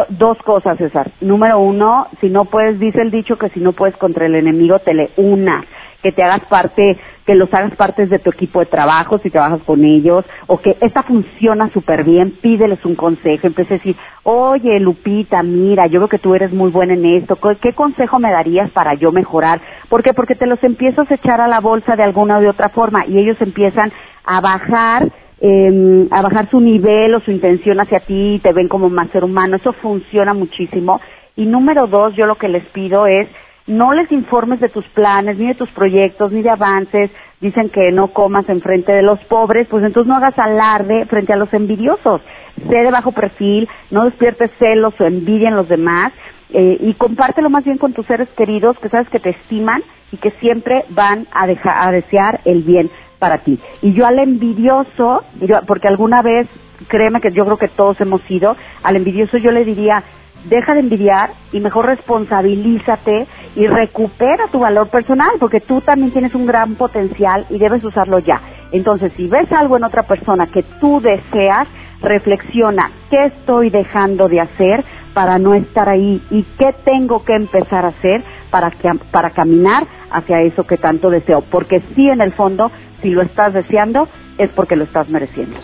dos 0.10 0.38
cosas, 0.40 0.78
César. 0.78 1.12
Número 1.22 1.60
uno, 1.60 2.08
si 2.20 2.30
no 2.30 2.46
puedes, 2.46 2.80
dice 2.80 3.02
el 3.02 3.12
dicho 3.12 3.38
que 3.38 3.50
si 3.50 3.62
no 3.62 3.72
puedes 3.72 3.96
contra 3.98 4.26
el 4.26 4.36
enemigo, 4.36 4.80
te 4.80 4.94
le 4.94 5.12
una 5.16 5.64
que 6.02 6.12
te 6.12 6.24
hagas 6.24 6.42
parte, 6.46 6.98
que 7.26 7.36
los 7.36 7.54
hagas 7.54 7.76
partes 7.76 8.10
de 8.10 8.20
tu 8.20 8.30
equipo 8.30 8.60
de 8.60 8.66
trabajo 8.66 9.20
si 9.20 9.30
trabajas 9.30 9.62
con 9.64 9.84
ellos, 9.84 10.26
o 10.48 10.60
que 10.60 10.78
esta 10.82 11.04
funciona 11.04 11.70
súper 11.72 12.04
bien, 12.04 12.38
pídeles 12.42 12.84
un 12.86 12.96
consejo, 12.96 13.48
empieza 13.48 13.74
a 13.74 13.78
decir, 13.78 13.96
oye 14.24 14.80
Lupita, 14.80 15.44
mira, 15.44 15.88
yo 15.88 16.00
creo 16.00 16.10
que 16.10 16.20
tú 16.20 16.36
eres 16.36 16.52
muy 16.52 16.72
buena 16.72 16.94
en 16.94 17.06
esto, 17.06 17.38
¿qué 17.62 17.74
consejo 17.74 18.20
me 18.20 18.32
darías 18.32 18.72
para 18.72 18.94
yo 18.94 19.12
mejorar? 19.12 19.62
¿Por 19.90 20.04
qué? 20.04 20.14
Porque 20.14 20.36
te 20.36 20.48
los 20.48 20.64
empiezas 20.64 21.10
a 21.10 21.16
echar 21.16 21.42
a 21.42 21.48
la 21.48 21.60
bolsa 21.60 21.96
de 21.96 22.04
alguna 22.04 22.38
o 22.38 22.42
de 22.42 22.50
otra 22.50 22.70
forma 22.70 23.06
y 23.06 23.18
ellos 23.18 23.38
empiezan 23.42 23.92
a 24.26 24.42
bajar 24.42 25.12
eh, 25.42 26.08
a 26.12 26.22
bajar 26.22 26.50
su 26.50 26.60
nivel 26.60 27.16
o 27.16 27.22
su 27.22 27.32
intención 27.32 27.80
hacia 27.80 28.02
ti, 28.02 28.42
te 28.44 28.52
ven 28.52 28.68
como 28.68 28.90
más 28.90 29.10
ser 29.12 29.24
humano, 29.24 29.56
eso 29.56 29.72
funciona 29.74 30.34
muchísimo. 30.34 31.00
Y 31.38 31.46
número 31.46 31.88
dos, 31.88 32.14
yo 32.16 32.26
lo 32.26 32.36
que 32.36 32.50
les 32.50 32.66
pido 32.68 33.08
es 33.08 33.28
no 33.70 33.94
les 33.94 34.12
informes 34.12 34.60
de 34.60 34.70
tus 34.70 34.86
planes, 34.90 35.38
ni 35.38 35.48
de 35.48 35.54
tus 35.54 35.70
proyectos, 35.70 36.32
ni 36.32 36.42
de 36.42 36.50
avances, 36.50 37.12
dicen 37.40 37.70
que 37.70 37.92
no 37.92 38.08
comas 38.08 38.50
en 38.50 38.62
frente 38.62 38.92
de 38.92 39.04
los 39.04 39.20
pobres, 39.26 39.68
pues 39.70 39.84
entonces 39.84 40.10
no 40.10 40.16
hagas 40.16 40.38
alarde 40.40 41.06
frente 41.06 41.34
a 41.34 41.38
los 41.38 41.54
envidiosos, 41.54 42.22
sé 42.68 42.78
de 42.78 42.92
bajo 42.92 43.12
perfil, 43.12 43.70
no 43.92 44.06
despiertes 44.06 44.50
celos 44.58 45.00
o 45.00 45.06
envidia 45.06 45.50
en 45.50 45.56
los 45.56 45.70
demás, 45.70 46.12
eh, 46.52 46.78
y 46.80 46.96
compártelo 46.96 47.52
más 47.52 47.64
bien 47.64 47.78
con 47.78 47.94
tus 47.94 48.08
seres 48.08 48.28
queridos 48.36 48.76
que 48.80 48.90
sabes 48.90 49.08
que 49.10 49.20
te 49.20 49.30
estiman 49.30 49.84
y 50.12 50.18
que 50.18 50.32
siempre 50.40 50.84
van 50.90 51.28
a, 51.32 51.44
a 51.44 51.92
desear 51.92 52.42
el 52.46 52.64
bien 52.64 52.90
para 53.20 53.40
ti. 53.44 53.60
Y 53.84 53.94
yo 53.94 54.08
al 54.08 54.18
envidioso, 54.18 55.24
porque 55.68 55.88
alguna 55.88 56.24
vez, 56.24 56.48
créeme 56.88 57.22
que 57.22 57.32
yo 57.34 57.46
creo 57.46 57.58
que 57.58 57.68
todos 57.68 58.02
hemos 58.02 58.22
sido, 58.24 58.56
al 58.82 58.96
envidioso 58.96 59.38
yo 59.38 59.52
le 59.52 59.64
diría, 59.64 60.04
deja 60.46 60.74
de 60.74 60.80
envidiar 60.80 61.32
y 61.52 61.60
mejor 61.60 61.86
responsabilízate 61.86 63.28
y 63.56 63.68
recupera 63.68 64.48
tu 64.52 64.60
valor 64.60 64.90
personal, 64.90 65.32
porque 65.40 65.60
tú 65.60 65.82
también 65.82 66.12
tienes 66.12 66.34
un 66.36 66.46
gran 66.46 66.76
potencial 66.76 67.46
y 67.50 67.58
debes 67.58 67.84
usarlo 67.84 68.20
ya. 68.20 68.42
Entonces, 68.72 69.12
si 69.16 69.28
ves 69.28 69.52
algo 69.52 69.78
en 69.78 69.84
otra 69.84 70.04
persona 70.04 70.48
que 70.48 70.64
tú 70.80 71.02
deseas, 71.02 71.68
reflexiona, 72.02 72.92
¿qué 73.10 73.26
estoy 73.26 73.70
dejando 73.70 74.28
de 74.28 74.42
hacer 74.42 74.84
para 75.14 75.38
no 75.40 75.54
estar 75.54 75.90
ahí? 75.90 76.22
¿Y 76.30 76.44
qué 76.58 76.74
tengo 76.86 77.24
que 77.24 77.34
empezar 77.34 77.86
a 77.86 77.90
hacer 77.90 78.24
para, 78.52 78.72
que, 78.72 78.90
para 79.12 79.32
caminar 79.32 79.86
hacia 80.12 80.42
eso 80.42 80.66
que 80.66 80.78
tanto 80.78 81.10
deseo? 81.10 81.42
Porque 81.50 81.82
sí, 81.96 82.08
en 82.10 82.22
el 82.22 82.34
fondo, 82.34 82.72
si 83.02 83.10
lo 83.10 83.22
estás 83.22 83.54
deseando, 83.54 84.08
es 84.38 84.50
porque 84.52 84.76
lo 84.76 84.86
estás 84.86 85.10
mereciendo. 85.10 85.60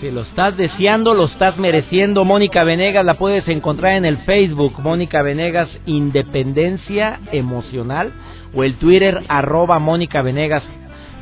Si 0.00 0.10
lo 0.10 0.22
estás 0.22 0.56
deseando, 0.56 1.12
lo 1.12 1.26
estás 1.26 1.58
mereciendo. 1.58 2.24
Mónica 2.24 2.64
Venegas 2.64 3.04
la 3.04 3.18
puedes 3.18 3.46
encontrar 3.48 3.92
en 3.92 4.06
el 4.06 4.16
Facebook, 4.18 4.80
Mónica 4.80 5.20
Venegas 5.20 5.68
Independencia 5.84 7.20
Emocional, 7.32 8.10
o 8.54 8.64
el 8.64 8.76
Twitter 8.76 9.22
arroba 9.28 9.78
Mónica 9.78 10.22
Venegas. 10.22 10.62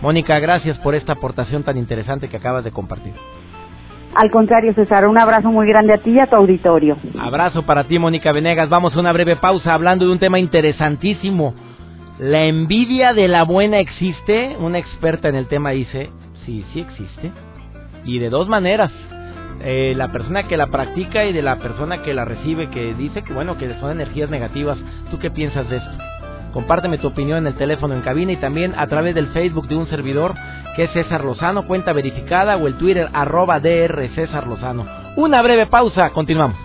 Mónica, 0.01 0.39
gracias 0.39 0.79
por 0.79 0.95
esta 0.95 1.15
aportación 1.15 1.65
tan 1.65 1.77
interesante 1.77 2.29
que 2.29 2.37
acabas 2.37 2.63
de 2.63 2.71
compartir. 2.71 3.15
Al 4.15 4.31
contrario, 4.31 4.73
César, 4.75 5.09
un 5.09 5.19
abrazo 5.19 5.49
muy 5.49 5.67
grande 5.67 5.95
a 5.95 5.99
ti 5.99 6.13
y 6.13 6.21
a 6.21 6.29
tu 6.29 6.37
auditorio. 6.37 6.97
Abrazo 7.19 7.67
para 7.67 7.83
ti, 7.83 7.99
Mónica 7.99 8.31
Venegas. 8.31 8.69
Vamos 8.69 8.95
a 8.95 9.01
una 9.01 9.13
breve 9.13 9.35
pausa 9.35 9.75
hablando 9.75 10.07
de 10.07 10.13
un 10.13 10.21
tema 10.21 10.39
interesantísimo. 10.39 11.53
¿La 12.21 12.45
envidia 12.45 13.13
de 13.13 13.27
la 13.27 13.43
buena 13.43 13.81
existe? 13.81 14.57
Una 14.61 14.79
experta 14.79 15.29
en 15.29 15.35
el 15.35 15.49
tema 15.49 15.71
dice, 15.71 16.11
sí, 16.47 16.65
sí 16.73 16.79
existe. 16.79 17.33
Y 18.05 18.19
de 18.19 18.31
dos 18.31 18.49
maneras. 18.49 18.91
Eh, 19.61 19.93
la 19.97 20.13
persona 20.13 20.45
que 20.45 20.57
la 20.57 20.69
practica 20.69 21.25
y 21.25 21.33
de 21.33 21.43
la 21.43 21.57
persona 21.57 22.03
que 22.03 22.15
la 22.15 22.25
recibe, 22.25 22.71
que 22.71 22.95
dice 22.95 23.23
que 23.23 23.33
bueno, 23.33 23.59
que 23.59 23.75
son 23.81 23.91
energías 23.91 24.31
negativas. 24.31 24.79
¿Tú 25.11 25.19
qué 25.19 25.31
piensas 25.31 25.69
de 25.69 25.79
esto? 25.79 25.91
Compárteme 26.53 26.99
tu 26.99 27.09
opinión 27.09 27.39
en 27.39 27.47
el 27.47 27.55
teléfono 27.55 27.95
en 27.95 28.01
cabina 28.01 28.33
y 28.33 28.37
también 28.37 28.75
a 28.77 28.87
través 28.87 29.15
del 29.15 29.29
Facebook 29.29 29.69
de 29.69 29.77
un 29.77 29.87
servidor 29.89 30.35
que 30.77 30.85
es 30.85 30.93
César 30.93 31.25
Lozano, 31.25 31.67
cuenta 31.67 31.93
verificada 31.93 32.57
o 32.57 32.69
el 32.69 32.75
Twitter 32.75 33.09
arroba 33.13 33.61
DR 33.61 34.09
César 34.15 34.47
Lozano. 34.47 34.87
Una 35.17 35.43
breve 35.43 35.67
pausa, 35.67 36.11
continuamos. 36.11 36.57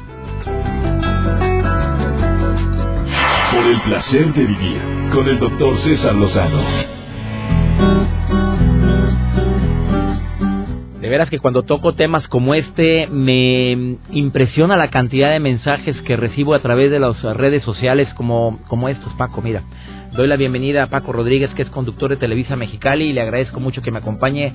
Por 3.52 3.66
el 3.66 3.82
placer 3.82 4.34
de 4.34 4.46
vivir 4.46 4.82
con 5.12 5.28
el 5.28 5.40
doctor 5.40 5.78
César 5.84 6.16
Lozano. 6.16 6.62
Veras 11.14 11.30
que 11.30 11.38
cuando 11.38 11.62
toco 11.62 11.94
temas 11.94 12.28
como 12.28 12.56
este 12.56 13.06
me 13.06 13.98
impresiona 14.10 14.76
la 14.76 14.90
cantidad 14.90 15.30
de 15.30 15.40
mensajes 15.40 15.96
que 16.02 16.18
recibo 16.18 16.56
a 16.56 16.60
través 16.64 16.90
de 16.90 16.98
las 16.98 17.22
redes 17.38 17.62
sociales 17.62 18.12
como, 18.16 18.60
como 18.68 18.90
estos, 18.90 19.14
Paco. 19.14 19.40
Mira, 19.44 19.62
doy 20.14 20.28
la 20.28 20.38
bienvenida 20.38 20.82
a 20.82 20.88
Paco 20.88 21.14
Rodríguez, 21.14 21.52
que 21.54 21.62
es 21.62 21.70
conductor 21.70 22.10
de 22.10 22.16
Televisa 22.16 22.56
Mexicali, 22.56 23.10
y 23.10 23.14
le 23.14 23.22
agradezco 23.22 23.60
mucho 23.60 23.84
que 23.84 23.92
me 23.92 24.00
acompañe 24.00 24.54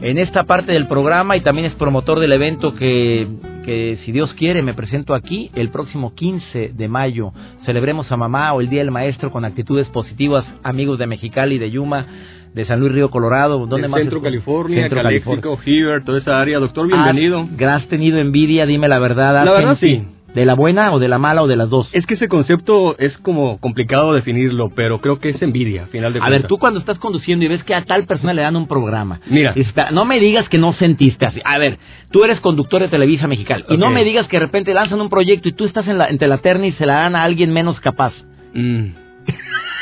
en 0.00 0.18
esta 0.18 0.42
parte 0.42 0.72
del 0.72 0.88
programa 0.88 1.36
y 1.36 1.40
también 1.40 1.68
es 1.68 1.74
promotor 1.76 2.18
del 2.18 2.32
evento 2.32 2.74
que, 2.74 3.28
que 3.64 4.00
si 4.04 4.10
Dios 4.10 4.34
quiere 4.34 4.60
me 4.60 4.74
presento 4.74 5.14
aquí 5.14 5.52
el 5.54 5.68
próximo 5.68 6.16
15 6.16 6.72
de 6.74 6.88
mayo. 6.88 7.32
Celebremos 7.64 8.10
a 8.10 8.16
mamá 8.16 8.52
o 8.54 8.60
el 8.60 8.68
Día 8.68 8.80
del 8.80 8.90
Maestro 8.90 9.30
con 9.30 9.44
actitudes 9.44 9.86
positivas, 9.86 10.44
amigos 10.64 10.98
de 10.98 11.06
Mexicali, 11.06 11.58
de 11.58 11.70
Yuma, 11.70 12.06
de 12.54 12.66
San 12.66 12.80
Luis 12.80 12.92
Río 12.92 13.10
Colorado, 13.10 13.66
¿dónde 13.66 13.88
más? 13.88 14.00
Centro 14.00 14.20
California, 14.20 14.82
Centro 14.82 15.02
California. 15.02 15.42
Heber, 15.64 16.04
toda 16.04 16.18
esa 16.18 16.40
área. 16.40 16.58
Doctor, 16.58 16.86
bienvenido. 16.86 17.48
¿Has 17.68 17.86
tenido 17.88 18.18
envidia? 18.18 18.66
Dime 18.66 18.88
la 18.88 18.98
verdad. 18.98 19.44
La 19.44 19.52
verdad 19.52 19.78
sí. 19.80 20.04
¿De 20.34 20.46
la 20.46 20.54
buena 20.54 20.92
o 20.92 20.98
de 20.98 21.08
la 21.08 21.18
mala 21.18 21.42
o 21.42 21.46
de 21.46 21.56
las 21.56 21.68
dos? 21.68 21.88
Es 21.92 22.06
que 22.06 22.14
ese 22.14 22.26
concepto 22.26 22.96
es 22.98 23.14
como 23.18 23.58
complicado 23.58 24.14
definirlo, 24.14 24.70
pero 24.74 24.98
creo 24.98 25.18
que 25.18 25.28
es 25.28 25.42
envidia, 25.42 25.86
final 25.88 26.14
de 26.14 26.20
A 26.22 26.30
ver, 26.30 26.46
tú 26.46 26.56
cuando 26.56 26.80
estás 26.80 26.98
conduciendo 26.98 27.44
y 27.44 27.48
ves 27.48 27.62
que 27.64 27.74
a 27.74 27.84
tal 27.84 28.06
persona 28.06 28.32
le 28.32 28.40
dan 28.40 28.56
un 28.56 28.66
programa. 28.66 29.20
Mira. 29.28 29.54
no 29.92 30.06
me 30.06 30.20
digas 30.20 30.48
que 30.48 30.56
no 30.56 30.72
sentiste 30.72 31.26
así. 31.26 31.40
A 31.44 31.58
ver, 31.58 31.78
tú 32.10 32.24
eres 32.24 32.40
conductor 32.40 32.80
de 32.80 32.88
Televisa 32.88 33.26
Mexicana. 33.26 33.64
Y 33.68 33.76
no 33.76 33.90
me 33.90 34.04
digas 34.04 34.26
que 34.26 34.38
de 34.38 34.46
repente 34.46 34.72
lanzan 34.72 35.02
un 35.02 35.10
proyecto 35.10 35.50
y 35.50 35.52
tú 35.52 35.66
estás 35.66 35.86
en 35.86 35.98
la, 35.98 36.06
entre 36.08 36.28
la 36.28 36.38
terna 36.38 36.66
y 36.66 36.72
se 36.72 36.86
la 36.86 36.94
dan 36.94 37.14
a 37.14 37.24
alguien 37.24 37.52
menos 37.52 37.78
capaz. 37.80 38.14
Mm. 38.54 39.01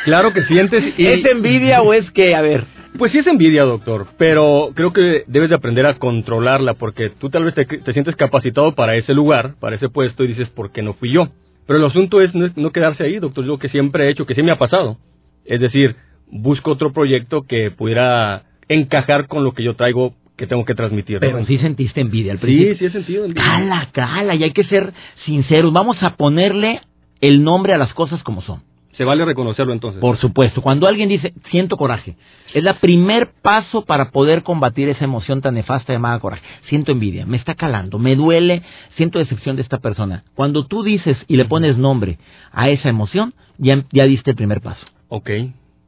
Claro 0.04 0.32
que 0.32 0.42
sientes. 0.44 0.94
Y... 0.96 1.06
¿Es 1.06 1.24
envidia 1.24 1.82
o 1.82 1.92
es 1.92 2.10
que, 2.12 2.34
a 2.34 2.40
ver... 2.40 2.64
Pues 2.98 3.12
sí 3.12 3.18
es 3.18 3.26
envidia, 3.26 3.62
doctor, 3.62 4.08
pero 4.18 4.72
creo 4.74 4.92
que 4.92 5.22
debes 5.28 5.48
de 5.48 5.54
aprender 5.54 5.86
a 5.86 5.94
controlarla 5.94 6.74
porque 6.74 7.10
tú 7.10 7.30
tal 7.30 7.44
vez 7.44 7.54
te, 7.54 7.92
sientes 7.92 8.16
capacitado 8.16 8.74
para 8.74 8.96
ese 8.96 9.14
lugar, 9.14 9.54
para 9.60 9.76
ese 9.76 9.88
puesto 9.88 10.24
y 10.24 10.28
dices, 10.28 10.50
¿por 10.50 10.72
qué 10.72 10.82
no 10.82 10.94
fui 10.94 11.12
yo? 11.12 11.28
Pero 11.66 11.78
el 11.78 11.84
asunto 11.84 12.20
es 12.20 12.34
no, 12.34 12.72
quedarse 12.72 13.04
ahí, 13.04 13.18
doctor, 13.20 13.44
lo 13.44 13.58
que 13.58 13.68
siempre 13.68 14.06
he 14.06 14.10
hecho, 14.10 14.26
que 14.26 14.34
sí 14.34 14.42
me 14.42 14.50
ha 14.50 14.58
pasado. 14.58 14.98
Es 15.44 15.60
decir, 15.60 15.94
busco 16.26 16.72
otro 16.72 16.92
proyecto 16.92 17.42
que 17.42 17.70
pudiera 17.70 18.42
encajar 18.68 19.28
con 19.28 19.44
lo 19.44 19.52
que 19.52 19.62
yo 19.62 19.76
traigo 19.76 20.14
que 20.36 20.48
tengo 20.48 20.64
que 20.64 20.74
transmitir. 20.74 21.20
Pero 21.20 21.44
sí 21.46 21.58
sentiste 21.58 22.00
envidia 22.00 22.32
al 22.32 22.38
principio. 22.38 22.72
Sí, 22.72 22.78
sí 22.78 22.84
he 22.86 22.90
sentido 22.90 23.24
envidia. 23.24 23.44
Cala, 23.44 23.88
cala, 23.92 24.34
y 24.34 24.42
hay 24.42 24.52
que 24.52 24.64
ser 24.64 24.92
sinceros. 25.24 25.72
Vamos 25.72 26.02
a 26.02 26.16
ponerle 26.16 26.80
el 27.20 27.44
nombre 27.44 27.72
a 27.74 27.78
las 27.78 27.94
cosas 27.94 28.22
como 28.24 28.42
son. 28.42 28.62
Se 28.92 29.04
vale 29.04 29.24
reconocerlo 29.24 29.72
entonces. 29.72 30.00
Por 30.00 30.18
supuesto. 30.18 30.62
Cuando 30.62 30.86
alguien 30.86 31.08
dice, 31.08 31.32
siento 31.50 31.76
coraje, 31.76 32.16
es 32.52 32.64
el 32.64 32.74
primer 32.76 33.30
paso 33.42 33.84
para 33.84 34.10
poder 34.10 34.42
combatir 34.42 34.88
esa 34.88 35.04
emoción 35.04 35.40
tan 35.40 35.54
nefasta 35.54 35.92
llamada 35.92 36.18
coraje. 36.18 36.42
Siento 36.68 36.92
envidia, 36.92 37.24
me 37.24 37.36
está 37.36 37.54
calando, 37.54 37.98
me 37.98 38.16
duele, 38.16 38.62
siento 38.96 39.18
decepción 39.18 39.56
de 39.56 39.62
esta 39.62 39.78
persona. 39.78 40.24
Cuando 40.34 40.66
tú 40.66 40.82
dices 40.82 41.16
y 41.28 41.36
le 41.36 41.44
pones 41.44 41.78
nombre 41.78 42.18
a 42.52 42.68
esa 42.68 42.88
emoción, 42.88 43.34
ya, 43.58 43.84
ya 43.92 44.04
diste 44.04 44.30
el 44.30 44.36
primer 44.36 44.60
paso. 44.60 44.84
Ok. 45.08 45.30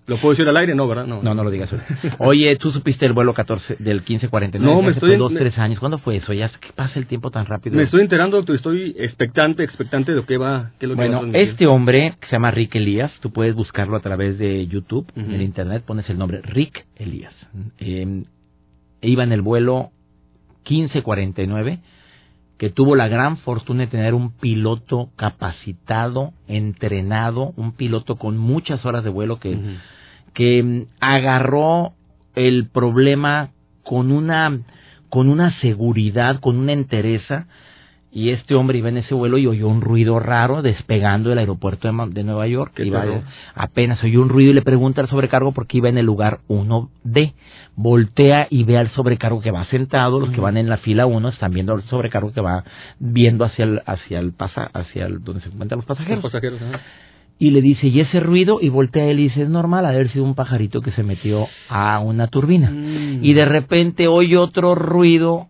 ¿Lo 0.07 0.21
puedo 0.21 0.33
decir 0.33 0.49
al 0.49 0.57
aire? 0.57 0.75
No, 0.75 0.89
¿verdad? 0.89 1.07
No, 1.07 1.23
no, 1.23 1.45
lo 1.45 1.51
digas. 1.51 1.71
Oye, 2.19 2.57
tú 2.57 2.73
supiste 2.73 3.07
el 3.07 3.13
vuelo 3.13 3.35
14 3.35 3.77
del 3.79 3.99
1549. 3.99 4.59
No, 4.59 4.83
me 4.83 4.93
estoy... 4.93 5.17
dos, 5.17 5.33
tres 5.33 5.57
años. 5.59 5.79
¿Cuándo 5.79 5.99
fue 5.99 6.17
eso? 6.17 6.33
Ya 6.33 6.49
que 6.49 6.73
pasa 6.75 6.99
el 6.99 7.07
tiempo 7.07 7.31
tan 7.31 7.47
rápido. 7.47 7.77
Me 7.77 7.85
estoy 7.85 8.01
enterando, 8.01 8.37
doctor. 8.37 8.57
Estoy 8.57 8.97
expectante, 8.99 9.63
expectante 9.63 10.13
de 10.13 10.25
qué 10.25 10.39
va, 10.39 10.73
qué 10.79 10.87
lo 10.87 10.95
que 10.95 11.09
bueno, 11.09 11.23
este 11.33 11.67
hombre 11.67 12.15
que 12.21 12.27
se 12.27 12.33
llama 12.33 12.51
Rick 12.51 12.75
Elías, 12.75 13.13
tú 13.21 13.33
puedes 13.33 13.55
buscarlo 13.55 13.97
a 13.97 14.01
través 14.01 14.39
de 14.39 14.67
YouTube, 14.67 15.07
en 15.15 15.33
el 15.33 15.43
internet, 15.43 15.85
pones 15.87 16.09
el 16.11 16.19
nombre 16.19 16.41
Rick 16.43 16.85
Elías. 16.97 17.35
Eh, 17.79 18.25
iba 19.03 19.23
en 19.23 19.33
el 19.33 19.43
vuelo 19.43 19.91
1549 20.69 21.81
que 22.63 22.71
tuvo 22.71 22.95
la 22.95 23.09
gran 23.09 23.39
fortuna 23.39 23.81
de 23.81 23.87
tener 23.89 24.15
un 24.15 24.31
piloto 24.31 25.11
capacitado, 25.17 26.33
entrenado, 26.47 27.53
un 27.57 27.73
piloto 27.73 28.15
con 28.15 28.39
muchas 28.39 28.87
horas 28.87 29.03
de 29.03 29.11
vuelo 29.11 29.41
que, 29.41 29.59
que 30.33 30.63
mm, 30.63 30.83
agarró 31.01 31.95
el 32.37 32.69
problema 32.69 33.51
con 33.83 34.13
una, 34.13 34.61
con 35.09 35.29
una 35.29 35.59
seguridad, 35.59 36.39
con 36.39 36.57
una 36.57 36.73
entereza 36.73 37.49
y 38.15 38.31
este 38.31 38.55
hombre 38.55 38.77
iba 38.77 38.91
en 38.91 38.99
ese 38.99 39.15
vuelo 39.15 39.39
y 39.39 39.47
oyó 39.47 39.69
un 39.69 39.81
ruido 39.81 40.21
raro 40.21 40.61
despegando 40.61 41.31
del 41.31 41.39
aeropuerto 41.39 41.91
de, 41.91 42.23
Nueva 42.23 42.47
York. 42.47 42.79
Iba, 42.79 43.07
apenas 43.55 44.05
oyó 44.05 44.21
un 44.21 44.29
ruido 44.29 44.51
y 44.51 44.55
le 44.55 44.61
pregunta 44.61 45.01
al 45.01 45.09
sobrecargo 45.09 45.53
por 45.53 45.67
qué 45.67 45.79
iba 45.79 45.89
en 45.89 45.97
el 45.97 46.05
lugar 46.05 46.41
1D. 46.49 47.33
Voltea 47.75 48.49
y 48.51 48.65
ve 48.65 48.77
al 48.77 48.91
sobrecargo 48.91 49.41
que 49.41 49.51
va 49.51 49.65
sentado. 49.65 50.21
Los 50.21 50.31
que 50.31 50.43
van 50.43 50.59
en 50.59 50.69
la 50.69 50.77
fila 50.77 51.07
1 51.07 51.27
están 51.31 51.53
viendo 51.53 51.73
al 51.73 51.83
sobrecargo 51.85 52.33
que 52.33 52.43
va 52.43 52.65
viendo 52.99 53.47
hacia 53.47 53.65
el, 53.65 53.83
hacia 53.87 54.19
el 54.19 54.33
pasa, 54.33 54.69
hacia 54.75 55.07
el, 55.07 55.25
donde 55.25 55.41
se 55.41 55.49
encuentran 55.49 55.79
los 55.79 55.87
pasajeros. 55.87 56.31
y 57.39 57.51
le 57.51 57.63
dice, 57.63 57.87
¿y 57.87 57.99
ese 58.01 58.21
ruido? 58.21 58.59
Y 58.61 58.69
voltea 58.69 59.11
y 59.11 59.15
le 59.15 59.23
dice, 59.23 59.43
es 59.43 59.49
normal 59.49 59.87
haber 59.87 60.11
sido 60.11 60.25
un 60.25 60.35
pajarito 60.35 60.83
que 60.83 60.93
se 60.93 61.03
metió 61.03 61.49
a 61.71 61.99
una 62.01 62.27
turbina. 62.27 62.71
Mm. 62.71 63.25
Y 63.25 63.33
de 63.33 63.47
repente 63.47 64.07
oye 64.07 64.37
otro 64.37 64.75
ruido 64.75 65.49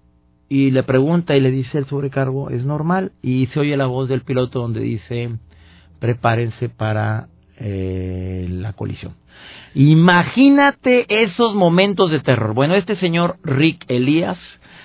y 0.52 0.70
le 0.70 0.82
pregunta 0.82 1.34
y 1.34 1.40
le 1.40 1.50
dice 1.50 1.78
el 1.78 1.86
sobrecargo, 1.86 2.50
es 2.50 2.62
normal, 2.62 3.12
y 3.22 3.46
se 3.54 3.60
oye 3.60 3.74
la 3.74 3.86
voz 3.86 4.06
del 4.10 4.20
piloto 4.20 4.60
donde 4.60 4.80
dice, 4.80 5.30
prepárense 5.98 6.68
para 6.68 7.28
eh, 7.58 8.46
la 8.50 8.74
colisión. 8.74 9.14
Imagínate 9.74 11.06
esos 11.22 11.54
momentos 11.54 12.10
de 12.10 12.20
terror. 12.20 12.52
Bueno, 12.52 12.74
este 12.74 12.96
señor 12.96 13.38
Rick 13.42 13.86
Elías 13.88 14.36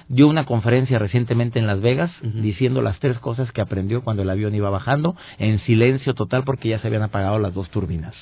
dio 0.07 0.29
una 0.29 0.45
conferencia 0.45 0.99
recientemente 0.99 1.59
en 1.59 1.67
Las 1.67 1.81
Vegas 1.81 2.11
diciendo 2.21 2.81
las 2.81 2.97
tres 2.99 3.19
cosas 3.19 3.51
que 3.51 3.59
aprendió 3.59 4.05
cuando 4.05 4.23
el 4.23 4.29
avión 4.29 4.55
iba 4.55 4.69
bajando 4.69 5.17
en 5.37 5.59
silencio 5.65 6.13
total 6.13 6.45
porque 6.45 6.69
ya 6.69 6.79
se 6.79 6.87
habían 6.87 7.03
apagado 7.03 7.39
las 7.39 7.53
dos 7.53 7.69
turbinas. 7.71 8.15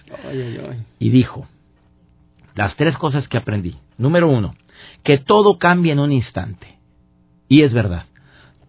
Y 0.98 1.10
dijo, 1.12 1.48
las 2.56 2.76
tres 2.76 2.98
cosas 2.98 3.28
que 3.28 3.38
aprendí. 3.38 3.76
Número 4.00 4.28
uno, 4.28 4.56
que 5.04 5.20
todo 5.20 5.60
cambia 5.60 5.94
en 5.94 6.00
un 6.00 6.12
instante. 6.12 6.75
Y 7.48 7.62
es 7.64 7.74
verdad, 7.74 8.06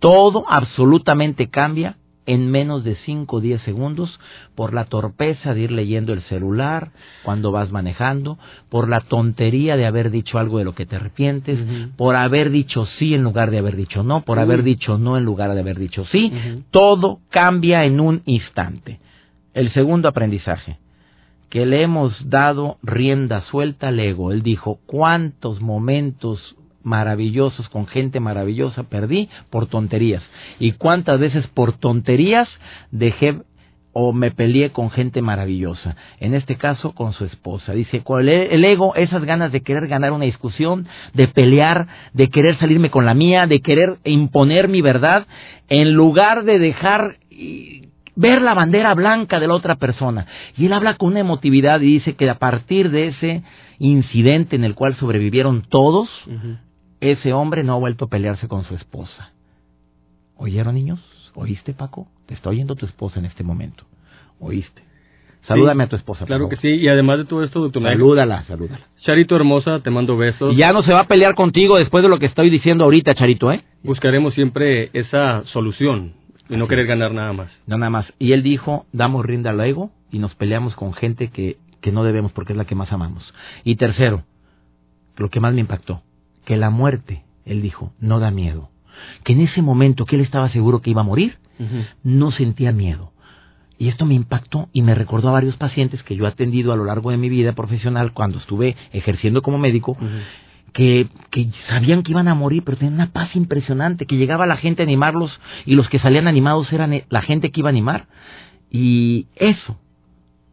todo 0.01 0.45
absolutamente 0.49 1.49
cambia 1.49 1.97
en 2.27 2.51
menos 2.51 2.83
de 2.85 2.97
5 2.97 3.37
o 3.37 3.41
10 3.41 3.63
segundos 3.63 4.19
por 4.55 4.75
la 4.75 4.85
torpeza 4.87 5.55
de 5.55 5.61
ir 5.61 5.73
leyendo 5.73 6.13
el 6.13 6.23
celular 6.23 6.91
cuando 7.23 7.53
vas 7.53 7.71
manejando, 7.71 8.37
por 8.69 8.89
la 8.89 9.01
tontería 9.01 9.77
de 9.77 9.87
haber 9.87 10.11
dicho 10.11 10.39
algo 10.39 10.59
de 10.59 10.65
lo 10.65 10.75
que 10.75 10.87
te 10.87 10.97
arrepientes, 10.97 11.59
por 11.97 12.17
haber 12.17 12.51
dicho 12.51 12.87
sí 12.99 13.15
en 13.15 13.23
lugar 13.23 13.51
de 13.51 13.59
haber 13.59 13.77
dicho 13.77 14.03
no, 14.03 14.23
por 14.23 14.41
haber 14.41 14.65
dicho 14.65 14.99
no 14.99 15.17
en 15.17 15.25
lugar 15.25 15.55
de 15.55 15.61
haber 15.61 15.79
dicho 15.79 16.05
sí, 16.11 16.33
todo 16.71 17.21
cambia 17.31 17.85
en 17.85 18.01
un 18.01 18.23
instante. 18.25 18.99
El 19.55 19.73
segundo 19.73 20.09
aprendizaje, 20.09 20.79
que 21.49 21.65
le 21.65 21.83
hemos 21.83 22.29
dado 22.29 22.77
rienda 22.83 23.43
suelta 23.43 23.89
al 23.89 24.01
ego. 24.01 24.33
Él 24.33 24.43
dijo, 24.43 24.81
¿cuántos 24.87 25.61
momentos 25.63 26.57
maravillosos 26.87 27.69
con 27.69 27.89
gente 27.89 28.21
maravillosa 28.21 28.85
perdí 28.85 29.29
por 29.51 29.67
tonterías. 29.67 30.23
¿Y 30.61 30.73
cuántas 30.73 31.19
veces 31.19 31.45
por 31.49 31.73
tonterías 31.73 32.49
dejé 32.93 33.43
o 33.93 34.13
me 34.13 34.31
peleé 34.31 34.71
con 34.71 34.91
gente 34.91 35.21
maravillosa? 35.21 35.97
En 36.21 36.33
este 36.33 36.55
caso 36.55 36.93
con 36.93 37.13
su 37.13 37.25
esposa. 37.25 37.73
Dice, 37.73 38.05
el 38.07 38.65
ego, 38.65 38.95
esas 38.95 39.25
ganas 39.25 39.51
de 39.51 39.63
querer 39.63 39.89
ganar 39.89 40.13
una 40.13 40.27
discusión, 40.27 40.87
de 41.13 41.27
pelear, 41.27 41.89
de 42.13 42.29
querer 42.29 42.57
salirme 42.59 42.91
con 42.91 43.05
la 43.05 43.15
mía, 43.15 43.49
de 43.49 43.61
querer 43.61 43.97
imponer 44.05 44.69
mi 44.69 44.81
verdad, 44.81 45.27
en 45.69 45.93
lugar 45.93 46.45
de 46.45 46.61
dejar 46.61 47.17
ver 48.15 48.43
la 48.43 48.55
bandera 48.55 48.95
blanca 48.95 49.41
de 49.41 49.49
la 49.49 49.55
otra 49.55 49.75
persona. 49.75 50.27
Y 50.57 50.67
él 50.67 50.73
habla 50.73 50.95
con 50.95 51.11
una 51.11 51.21
emotividad 51.21 51.81
y 51.81 51.95
dice 51.95 52.15
que 52.15 52.31
a 52.31 52.39
partir 52.39 52.91
de 52.91 53.09
ese 53.09 53.43
incidente 53.81 54.55
en 54.55 54.63
el 54.63 54.77
cual 54.77 54.95
sobrevivieron 54.97 55.63
todos, 55.69 56.09
ese 57.01 57.33
hombre 57.33 57.63
no 57.63 57.75
ha 57.75 57.79
vuelto 57.79 58.07
a 58.07 58.09
pelearse 58.09 58.49
con 58.49 58.65
su 58.65 58.75
esposa. 58.75 59.33
¿Oyeron, 60.37 60.75
niños? 60.75 61.01
¿Oíste, 61.35 61.73
Paco? 61.73 62.09
Te 62.27 62.35
está 62.35 62.51
oyendo 62.51 62.75
tu 62.75 62.87
esposa 62.87 63.19
en 63.19 63.27
este 63.27 63.45
momento. 63.45 63.85
¿Oíste? 64.41 64.83
Salúdame 65.47 65.85
a 65.85 65.89
tu 65.89 65.97
esposa. 65.97 66.21
por 66.21 66.27
Claro 66.27 66.49
que 66.49 66.57
sí, 66.57 66.69
y 66.69 66.89
además 66.89 67.19
de 67.19 67.25
todo 67.25 67.45
esto, 67.45 67.61
doctor 67.61 67.83
Salúdala, 67.83 68.45
salúdala. 68.45 68.81
Charito 69.03 69.37
hermosa, 69.37 69.81
te 69.81 69.91
mando 69.91 70.17
besos. 70.17 70.53
Y 70.53 70.57
ya 70.57 70.73
no 70.73 70.83
se 70.83 70.93
va 70.93 71.01
a 71.01 71.07
pelear 71.07 71.35
contigo 71.35 71.79
después 71.79 72.03
de 72.03 72.09
lo 72.09 72.19
que 72.19 72.27
estoy 72.27 72.51
diciendo 72.51 72.85
ahorita, 72.85 73.15
Charito, 73.15 73.53
¿eh? 73.53 73.63
Buscaremos 73.85 74.35
siempre 74.35 74.91
esa 74.93 75.45
solución 75.45 76.15
y 76.49 76.57
no 76.57 76.67
querer 76.67 76.87
ganar 76.87 77.13
nada 77.13 77.33
más. 77.33 77.51
No 77.67 77.79
nada 77.79 77.91
más. 77.91 78.13
Y 78.19 78.33
él 78.33 78.43
dijo, 78.43 78.87
damos 78.93 79.25
rinda 79.25 79.51
al 79.51 79.61
ego 79.61 79.91
y 80.11 80.19
nos 80.19 80.35
peleamos 80.35 80.75
con 80.75 80.95
gente 80.95 81.29
que, 81.29 81.59
que 81.81 81.93
no 81.93 82.03
debemos 82.03 82.33
porque 82.33 82.53
es 82.53 82.57
la 82.57 82.65
que 82.65 82.75
más 82.75 82.93
amamos. 82.93 83.33
Y 83.63 83.77
tercero, 83.77 84.25
lo 85.17 85.29
que 85.29 85.39
más 85.39 85.55
me 85.55 85.61
impactó, 85.61 86.03
que 86.47 86.57
la 86.57 86.71
muerte, 86.71 87.25
él 87.45 87.61
dijo, 87.61 87.93
no 88.01 88.21
da 88.21 88.31
miedo. 88.31 88.71
Que 89.25 89.35
en 89.35 89.43
ese 89.43 89.61
momento 89.61 90.07
que 90.07 90.17
él 90.17 90.23
estaba 90.23 90.49
seguro 90.49 90.81
que 90.81 90.91
iba 90.91 91.03
a 91.03 91.05
morir, 91.05 91.37
no 92.03 92.31
sentía 92.31 92.73
miedo. 92.73 93.13
Y 93.79 93.89
esto 93.89 94.07
me 94.07 94.15
impactó 94.15 94.69
y 94.73 94.81
me 94.81 94.95
recordó 94.95 95.29
a 95.29 95.33
varios 95.33 95.57
pacientes 95.57 96.03
que 96.03 96.17
yo 96.17 96.25
he 96.25 96.29
atendido 96.29 96.73
a 96.73 96.77
lo 96.77 96.85
largo 96.85 97.11
de 97.11 97.19
mi 97.19 97.29
vida 97.29 97.53
profesional 97.53 98.13
cuando 98.13 98.39
estuve 98.39 98.77
ejerciendo 98.93 99.43
como 99.43 99.59
médico, 99.59 99.99
que, 100.73 101.09
que 101.31 101.51
sabían 101.69 102.03
que 102.03 102.13
iban 102.13 102.29
a 102.29 102.35
morir, 102.35 102.63
pero 102.65 102.77
tenían 102.77 102.95
una 102.95 103.13
paz 103.13 103.35
impresionante, 103.35 104.07
que 104.07 104.17
llegaba 104.17 104.47
la 104.47 104.57
gente 104.57 104.83
a 104.83 104.85
animarlos 104.85 105.39
y 105.67 105.75
los 105.75 105.89
que 105.89 105.99
salían 105.99 106.29
animados 106.29 106.73
eran 106.73 106.93
eh, 106.93 107.05
la 107.11 107.23
gente 107.23 107.51
que 107.51 107.61
iba 107.61 107.69
a 107.69 107.71
animar. 107.71 108.07
Y 108.71 109.27
eso, 109.35 109.79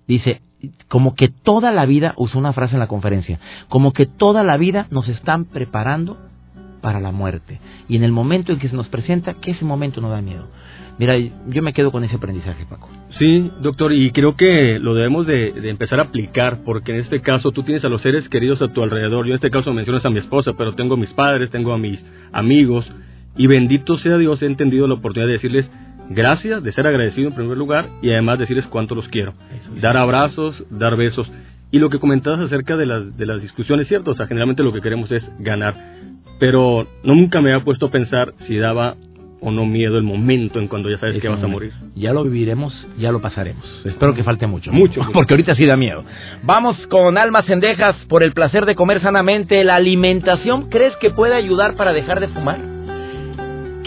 dice, 0.07 0.41
como 0.87 1.15
que 1.15 1.27
toda 1.27 1.71
la 1.71 1.85
vida, 1.85 2.13
usó 2.17 2.37
una 2.39 2.53
frase 2.53 2.75
en 2.75 2.79
la 2.79 2.87
conferencia, 2.87 3.39
como 3.69 3.93
que 3.93 4.05
toda 4.05 4.43
la 4.43 4.57
vida 4.57 4.87
nos 4.91 5.07
están 5.07 5.45
preparando 5.45 6.17
para 6.81 6.99
la 6.99 7.11
muerte. 7.11 7.59
Y 7.87 7.95
en 7.95 8.03
el 8.03 8.11
momento 8.11 8.51
en 8.51 8.59
que 8.59 8.69
se 8.69 8.75
nos 8.75 8.89
presenta, 8.89 9.35
que 9.35 9.51
ese 9.51 9.65
momento 9.65 10.01
no 10.01 10.09
da 10.09 10.21
miedo. 10.21 10.47
Mira, 10.99 11.15
yo 11.17 11.63
me 11.63 11.73
quedo 11.73 11.91
con 11.91 12.03
ese 12.03 12.17
aprendizaje, 12.17 12.65
Paco. 12.69 12.87
Sí, 13.17 13.49
doctor, 13.61 13.93
y 13.93 14.11
creo 14.11 14.35
que 14.35 14.77
lo 14.79 14.93
debemos 14.93 15.25
de, 15.25 15.69
empezar 15.69 15.99
a 15.99 16.03
aplicar, 16.03 16.59
porque 16.63 16.91
en 16.91 16.99
este 16.99 17.21
caso 17.21 17.51
tú 17.51 17.63
tienes 17.63 17.83
a 17.83 17.89
los 17.89 18.01
seres 18.01 18.27
queridos 18.29 18.61
a 18.61 18.71
tu 18.71 18.83
alrededor. 18.83 19.25
Yo 19.25 19.31
en 19.31 19.35
este 19.35 19.49
caso 19.49 19.73
mencionas 19.73 20.05
a 20.05 20.09
mi 20.09 20.19
esposa, 20.19 20.53
pero 20.57 20.75
tengo 20.75 20.95
a 20.95 20.97
mis 20.97 21.11
padres, 21.13 21.49
tengo 21.49 21.73
a 21.73 21.77
mis 21.77 21.99
amigos, 22.31 22.85
y 23.35 23.47
bendito 23.47 23.97
sea 23.97 24.17
Dios, 24.17 24.41
he 24.43 24.45
entendido 24.45 24.87
la 24.87 24.95
oportunidad 24.95 25.27
de 25.27 25.33
decirles 25.33 25.69
gracias, 26.09 26.63
de 26.63 26.71
ser 26.71 26.87
agradecido 26.87 27.29
en 27.29 27.35
primer 27.35 27.57
lugar, 27.57 27.89
y 28.01 28.11
además 28.11 28.39
decirles 28.39 28.65
cuánto 28.67 28.95
los 28.95 29.07
quiero. 29.07 29.33
Dar 29.81 29.97
abrazos, 29.97 30.63
dar 30.69 30.95
besos. 30.95 31.29
Y 31.71 31.79
lo 31.79 31.89
que 31.89 31.99
comentabas 31.99 32.39
acerca 32.39 32.77
de 32.77 32.85
las, 32.85 33.17
de 33.17 33.25
las 33.25 33.41
discusiones, 33.41 33.87
cierto, 33.87 34.11
o 34.11 34.13
sea, 34.13 34.27
generalmente 34.27 34.63
lo 34.63 34.73
que 34.73 34.81
queremos 34.81 35.11
es 35.11 35.23
ganar. 35.39 35.75
Pero 36.39 36.87
no 37.03 37.15
nunca 37.15 37.41
me 37.41 37.51
había 37.51 37.63
puesto 37.63 37.87
a 37.87 37.91
pensar 37.91 38.33
si 38.47 38.57
daba 38.57 38.95
o 39.43 39.51
no 39.51 39.65
miedo 39.65 39.97
el 39.97 40.03
momento 40.03 40.59
en 40.59 40.67
cuando 40.67 40.89
ya 40.89 40.97
sabes 40.97 41.21
que 41.21 41.27
vas 41.27 41.43
a 41.43 41.47
morir. 41.47 41.73
Ya 41.95 42.13
lo 42.13 42.23
viviremos, 42.23 42.73
ya 42.97 43.11
lo 43.11 43.21
pasaremos. 43.21 43.63
Espero 43.85 44.13
que 44.13 44.23
falte 44.23 44.47
mucho. 44.47 44.71
Mucho, 44.71 45.01
mucho. 45.01 45.11
Porque 45.11 45.33
ahorita 45.33 45.55
sí 45.55 45.65
da 45.65 45.75
miedo. 45.75 46.03
Vamos 46.43 46.77
con 46.87 47.17
almas 47.17 47.45
cendejas 47.45 47.95
por 48.07 48.23
el 48.23 48.33
placer 48.33 48.65
de 48.65 48.75
comer 48.75 49.01
sanamente. 49.01 49.63
¿La 49.63 49.75
alimentación 49.75 50.69
crees 50.69 50.95
que 50.97 51.09
puede 51.09 51.35
ayudar 51.35 51.75
para 51.75 51.91
dejar 51.91 52.19
de 52.19 52.29
fumar? 52.29 52.72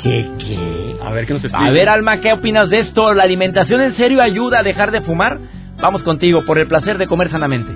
¿Qué, 0.03 0.29
qué? 0.39 0.97
A 1.05 1.11
ver 1.11 1.27
qué 1.27 1.35
nos 1.35 1.43
A 1.45 1.47
explica. 1.47 1.71
ver, 1.73 1.89
Alma, 1.89 2.21
¿qué 2.21 2.33
opinas 2.33 2.69
de 2.71 2.81
esto? 2.81 3.15
¿La 3.15 3.23
alimentación 3.25 3.81
en 3.81 3.97
serio 3.97 4.21
ayuda 4.23 4.61
a 4.61 4.63
dejar 4.63 4.91
de 4.91 5.01
fumar? 5.01 5.39
Vamos 5.81 6.03
contigo 6.03 6.45
por 6.45 6.59
el 6.59 6.67
placer 6.67 6.99
de 6.99 7.07
comer 7.07 7.31
sanamente. 7.31 7.73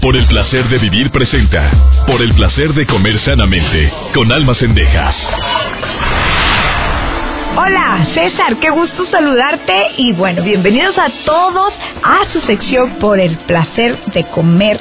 Por 0.00 0.16
el 0.16 0.26
placer 0.26 0.64
de 0.68 0.78
vivir 0.78 1.10
presenta. 1.10 1.70
Por 2.06 2.22
el 2.22 2.34
placer 2.34 2.72
de 2.72 2.86
comer 2.86 3.18
sanamente. 3.20 3.92
Con 4.14 4.32
almas 4.32 4.58
cendejas. 4.58 5.14
Hola, 7.56 8.06
César, 8.14 8.56
qué 8.58 8.70
gusto 8.70 9.04
saludarte 9.10 9.74
y 9.98 10.12
bueno, 10.12 10.42
bienvenidos 10.42 10.96
a 10.98 11.10
todos 11.26 11.74
a 12.02 12.32
su 12.32 12.40
sección 12.42 12.92
por 13.00 13.20
el 13.20 13.36
placer 13.38 13.98
de 14.14 14.24
comer 14.28 14.80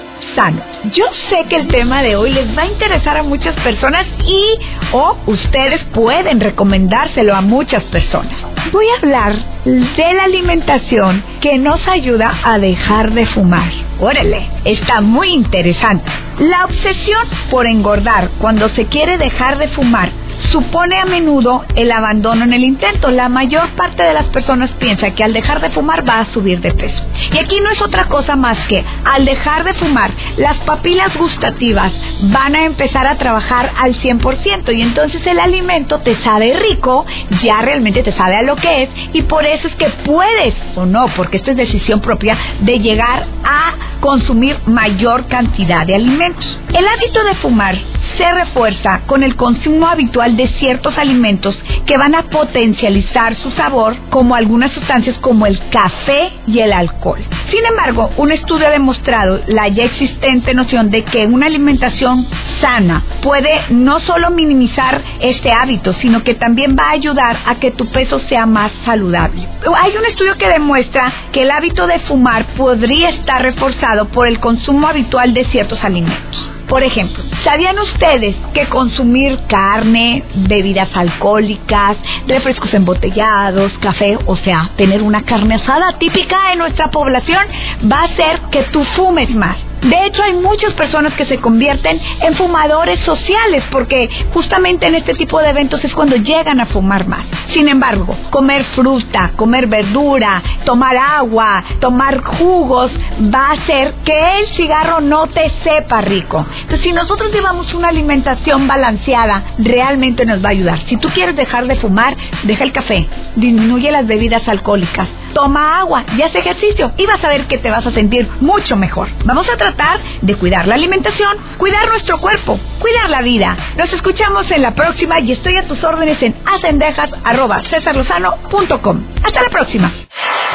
Yo 0.93 1.05
sé 1.29 1.45
que 1.49 1.55
el 1.57 1.67
tema 1.67 2.01
de 2.01 2.15
hoy 2.15 2.31
les 2.31 2.57
va 2.57 2.61
a 2.61 2.67
interesar 2.67 3.17
a 3.17 3.23
muchas 3.23 3.55
personas 3.55 4.05
y 4.25 4.57
o 4.93 5.17
ustedes 5.25 5.83
pueden 5.93 6.39
recomendárselo 6.39 7.35
a 7.35 7.41
muchas 7.41 7.83
personas. 7.85 8.33
Voy 8.71 8.85
a 8.87 8.97
hablar 8.97 9.35
de 9.65 10.13
la 10.13 10.23
alimentación 10.23 11.23
que 11.41 11.57
nos 11.57 11.85
ayuda 11.87 12.39
a 12.43 12.57
dejar 12.57 13.11
de 13.11 13.25
fumar. 13.25 13.69
Órale, 13.99 14.49
está 14.63 15.01
muy 15.01 15.33
interesante. 15.33 16.09
La 16.39 16.65
obsesión 16.65 17.27
por 17.51 17.67
engordar 17.67 18.29
cuando 18.39 18.69
se 18.69 18.85
quiere 18.85 19.17
dejar 19.17 19.57
de 19.57 19.67
fumar 19.69 20.09
supone 20.51 20.99
a 20.99 21.05
menudo 21.05 21.63
el 21.75 21.91
abandono 21.91 22.43
en 22.43 22.53
el 22.53 22.63
intento. 22.63 23.11
La 23.11 23.29
mayor 23.29 23.69
parte 23.71 24.03
de 24.03 24.13
las 24.13 24.25
personas 24.25 24.71
piensa 24.73 25.11
que 25.11 25.23
al 25.23 25.33
dejar 25.33 25.61
de 25.61 25.69
fumar 25.71 26.07
va 26.07 26.19
a 26.19 26.33
subir 26.33 26.61
de 26.61 26.73
peso. 26.73 27.03
Y 27.31 27.37
aquí 27.37 27.59
no 27.61 27.71
es 27.71 27.81
otra 27.81 28.05
cosa 28.05 28.35
más 28.35 28.57
que 28.67 28.83
al 29.05 29.25
dejar 29.25 29.63
de 29.63 29.73
fumar, 29.73 30.11
las 30.37 30.57
papilas 30.59 31.15
gustativas 31.17 31.91
van 32.23 32.55
a 32.55 32.65
empezar 32.65 33.07
a 33.07 33.17
trabajar 33.17 33.71
al 33.77 33.95
100% 33.95 34.75
y 34.75 34.81
entonces 34.81 35.25
el 35.25 35.39
alimento 35.39 35.99
te 35.99 36.15
sabe 36.23 36.53
rico, 36.53 37.05
ya 37.43 37.61
realmente 37.61 38.03
te 38.03 38.11
sabe 38.13 38.37
a 38.37 38.43
lo 38.43 38.55
que 38.55 38.83
es 38.83 38.89
y 39.13 39.21
por 39.23 39.45
eso 39.45 39.67
es 39.67 39.75
que 39.75 39.89
puedes 40.05 40.55
o 40.75 40.85
no, 40.85 41.07
porque 41.15 41.37
esto 41.37 41.51
es 41.51 41.57
decisión 41.57 42.01
propia, 42.01 42.37
de 42.61 42.79
llegar 42.79 43.25
a 43.43 43.73
consumir 43.99 44.57
mayor 44.65 45.27
cantidad 45.27 45.85
de 45.85 45.95
alimentos. 45.95 46.59
El 46.73 46.87
hábito 46.87 47.23
de 47.23 47.35
fumar 47.35 47.77
se 48.17 48.31
refuerza 48.33 49.01
con 49.05 49.23
el 49.23 49.35
consumo 49.35 49.87
habitual 49.87 50.28
de 50.35 50.47
ciertos 50.59 50.97
alimentos 50.97 51.57
que 51.85 51.97
van 51.97 52.15
a 52.15 52.23
potencializar 52.23 53.35
su 53.35 53.51
sabor, 53.51 53.97
como 54.09 54.35
algunas 54.35 54.71
sustancias 54.73 55.17
como 55.19 55.45
el 55.45 55.59
café 55.69 56.31
y 56.47 56.59
el 56.59 56.73
alcohol. 56.73 57.19
Sin 57.49 57.65
embargo, 57.65 58.11
un 58.17 58.31
estudio 58.31 58.67
ha 58.67 58.71
demostrado 58.71 59.41
la 59.47 59.67
ya 59.67 59.85
existente 59.85 60.53
noción 60.53 60.89
de 60.89 61.03
que 61.03 61.25
una 61.25 61.47
alimentación 61.47 62.27
sana 62.59 63.03
puede 63.21 63.49
no 63.69 63.99
solo 64.01 64.31
minimizar 64.31 65.01
este 65.19 65.51
hábito, 65.51 65.93
sino 65.93 66.23
que 66.23 66.35
también 66.35 66.75
va 66.77 66.89
a 66.89 66.93
ayudar 66.93 67.37
a 67.45 67.55
que 67.55 67.71
tu 67.71 67.87
peso 67.87 68.19
sea 68.27 68.45
más 68.45 68.71
saludable. 68.85 69.47
Hay 69.81 69.95
un 69.97 70.05
estudio 70.05 70.37
que 70.37 70.49
demuestra 70.49 71.11
que 71.31 71.41
el 71.41 71.51
hábito 71.51 71.87
de 71.87 71.99
fumar 71.99 72.45
podría 72.57 73.09
estar 73.09 73.41
reforzado 73.41 74.07
por 74.09 74.27
el 74.27 74.39
consumo 74.39 74.87
habitual 74.87 75.33
de 75.33 75.45
ciertos 75.45 75.83
alimentos. 75.83 76.49
Por 76.69 76.83
ejemplo, 76.83 77.23
¿sabían 77.43 77.79
ustedes 77.79 78.35
que 78.53 78.67
consumir 78.67 79.39
carne, 79.47 80.23
bebidas 80.35 80.89
alcohólicas, 80.95 81.97
refrescos 82.27 82.71
embotellados, 82.75 83.73
café, 83.79 84.19
o 84.27 84.35
sea, 84.35 84.69
tener 84.77 85.01
una 85.01 85.23
carne 85.23 85.55
asada 85.55 85.97
típica 85.97 86.53
en 86.53 86.59
nuestra 86.59 86.91
población, 86.91 87.43
va 87.91 88.01
a 88.01 88.03
hacer 88.03 88.41
que 88.51 88.63
tú 88.71 88.83
fumes 88.95 89.31
más? 89.31 89.57
De 89.81 90.05
hecho, 90.05 90.23
hay 90.23 90.33
muchas 90.33 90.73
personas 90.73 91.13
que 91.13 91.25
se 91.25 91.37
convierten 91.37 91.99
en 92.21 92.35
fumadores 92.35 92.99
sociales 93.01 93.63
porque 93.71 94.09
justamente 94.33 94.87
en 94.87 94.95
este 94.95 95.13
tipo 95.15 95.39
de 95.39 95.49
eventos 95.49 95.83
es 95.83 95.93
cuando 95.93 96.15
llegan 96.17 96.59
a 96.59 96.65
fumar 96.65 97.07
más. 97.07 97.25
Sin 97.53 97.67
embargo, 97.69 98.15
comer 98.29 98.63
fruta, 98.75 99.31
comer 99.35 99.67
verdura, 99.67 100.41
tomar 100.65 100.97
agua, 100.97 101.63
tomar 101.79 102.21
jugos 102.23 102.91
va 103.33 103.47
a 103.47 103.51
hacer 103.53 103.93
que 104.03 104.39
el 104.39 104.47
cigarro 104.55 105.01
no 105.01 105.27
te 105.27 105.49
sepa 105.63 106.01
rico. 106.01 106.45
Entonces, 106.61 106.81
si 106.81 106.91
nosotros 106.91 107.31
llevamos 107.31 107.73
una 107.73 107.89
alimentación 107.89 108.67
balanceada, 108.67 109.43
realmente 109.57 110.25
nos 110.25 110.43
va 110.43 110.49
a 110.49 110.51
ayudar. 110.51 110.79
Si 110.87 110.97
tú 110.97 111.09
quieres 111.09 111.35
dejar 111.35 111.67
de 111.67 111.77
fumar, 111.77 112.15
deja 112.43 112.63
el 112.63 112.71
café, 112.71 113.07
disminuye 113.35 113.91
las 113.91 114.05
bebidas 114.05 114.47
alcohólicas, 114.47 115.07
toma 115.33 115.79
agua 115.79 116.03
y 116.17 116.21
haz 116.21 116.33
ejercicio 116.35 116.91
y 116.97 117.05
vas 117.05 117.23
a 117.23 117.29
ver 117.29 117.47
que 117.47 117.57
te 117.57 117.69
vas 117.69 117.85
a 117.85 117.91
sentir 117.91 118.27
mucho 118.41 118.75
mejor. 118.75 119.07
Vamos 119.25 119.49
a 119.49 119.55
tratar 119.57 119.99
de 120.21 120.35
cuidar 120.35 120.67
la 120.67 120.75
alimentación, 120.75 121.37
cuidar 121.57 121.87
nuestro 121.89 122.19
cuerpo, 122.19 122.59
cuidar 122.79 123.09
la 123.09 123.21
vida. 123.21 123.55
Nos 123.77 123.91
escuchamos 123.93 124.51
en 124.51 124.61
la 124.61 124.75
próxima 124.75 125.21
y 125.21 125.31
estoy 125.31 125.55
a 125.57 125.65
tus 125.67 125.81
órdenes 125.83 126.21
en 126.21 126.35
acendejas.com. 126.45 129.03
Hasta 129.23 129.41
la 129.41 129.49
próxima. 129.49 129.91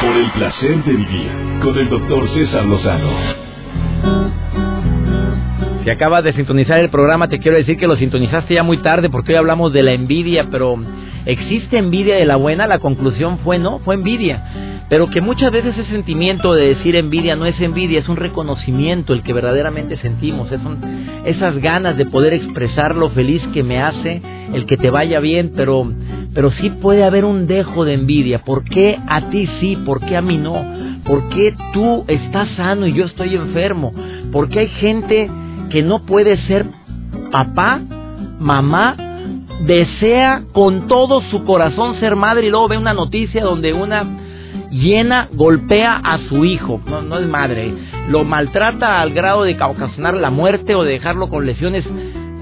Por 0.01 0.17
el 0.17 0.31
placer 0.33 0.85
de 0.85 0.93
vivir. 0.93 1.31
Con 1.63 1.79
el 1.79 1.89
doctor 1.89 2.29
César 2.35 2.67
Lozano. 2.67 3.55
Si 5.85 5.91
acabas 5.91 6.25
de 6.25 6.33
sintonizar 6.33 6.81
el 6.81 6.89
programa, 6.89 7.29
te 7.29 7.39
quiero 7.39 7.59
decir 7.59 7.77
que 7.77 7.87
lo 7.87 7.97
sintonizaste 7.97 8.55
ya 8.55 8.63
muy 8.63 8.79
tarde 8.79 9.11
porque 9.11 9.33
hoy 9.33 9.39
hablamos 9.39 9.73
de 9.73 9.83
la 9.83 9.93
envidia, 9.93 10.49
pero 10.51 10.79
¿existe 11.27 11.79
envidia 11.79 12.17
de 12.17 12.25
la 12.27 12.37
buena? 12.37 12.67
La 12.67 12.79
conclusión 12.79 13.39
fue 13.39 13.59
no, 13.59 13.79
fue 13.81 13.95
envidia. 13.95 14.85
Pero 14.89 15.09
que 15.09 15.21
muchas 15.21 15.51
veces 15.51 15.77
ese 15.79 15.91
sentimiento 15.91 16.53
de 16.55 16.69
decir 16.75 16.97
envidia 16.97 17.37
no 17.37 17.47
es 17.47 17.59
envidia, 17.61 18.01
es 18.01 18.09
un 18.09 18.17
reconocimiento 18.17 19.13
el 19.15 19.23
que 19.23 19.33
verdaderamente 19.33 19.97
sentimos, 19.99 20.53
es 20.53 20.61
un- 20.65 21.09
esas 21.25 21.59
ganas 21.59 21.97
de 21.97 22.07
poder 22.07 22.35
expresar 22.35 22.95
lo 22.95 23.09
feliz 23.11 23.43
que 23.55 23.63
me 23.63 23.81
hace 23.81 24.21
el 24.53 24.67
que 24.67 24.77
te 24.77 24.91
vaya 24.91 25.21
bien, 25.21 25.53
pero, 25.57 25.91
pero 26.35 26.51
sí 26.53 26.71
puede 26.71 27.05
haber 27.05 27.25
un 27.25 27.47
dejo 27.47 27.85
de 27.85 27.95
envidia. 27.95 28.41
¿Por 28.41 28.65
qué 28.65 28.99
a 29.07 29.31
ti 29.31 29.49
sí? 29.61 29.77
¿Por 29.85 30.01
qué 30.05 30.17
a 30.17 30.23
mí 30.23 30.37
no? 30.37 30.65
¿Por 31.05 31.29
qué 31.31 31.55
tú 31.73 32.05
estás 32.09 32.49
sano 32.57 32.87
y 32.87 32.93
yo 32.93 33.07
estoy 33.07 33.35
enfermo? 33.35 33.93
¿Por 34.33 34.49
qué 34.49 34.61
hay 34.61 34.69
gente 34.69 35.31
que 35.71 35.83
no 35.83 36.05
puede 36.05 36.37
ser 36.47 36.67
papá, 37.31 37.81
mamá, 38.39 38.97
desea 39.61 40.43
con 40.53 40.88
todo 40.88 41.23
su 41.31 41.45
corazón 41.45 41.99
ser 42.01 42.17
madre 42.17 42.47
y 42.47 42.51
luego 42.51 42.69
ve 42.69 42.79
una 42.79 42.95
noticia 42.95 43.43
donde 43.43 43.73
una 43.73 44.05
llena, 44.71 45.29
golpea 45.33 46.01
a 46.03 46.19
su 46.29 46.45
hijo, 46.45 46.81
no, 46.87 47.03
no 47.03 47.19
es 47.19 47.27
madre, 47.29 47.73
lo 48.09 48.25
maltrata 48.25 49.01
al 49.01 49.12
grado 49.12 49.45
de 49.45 49.57
ocasionar 49.61 50.14
la 50.14 50.31
muerte 50.31 50.75
o 50.75 50.83
de 50.83 50.93
dejarlo 50.93 51.29
con 51.29 51.47
lesiones 51.47 51.85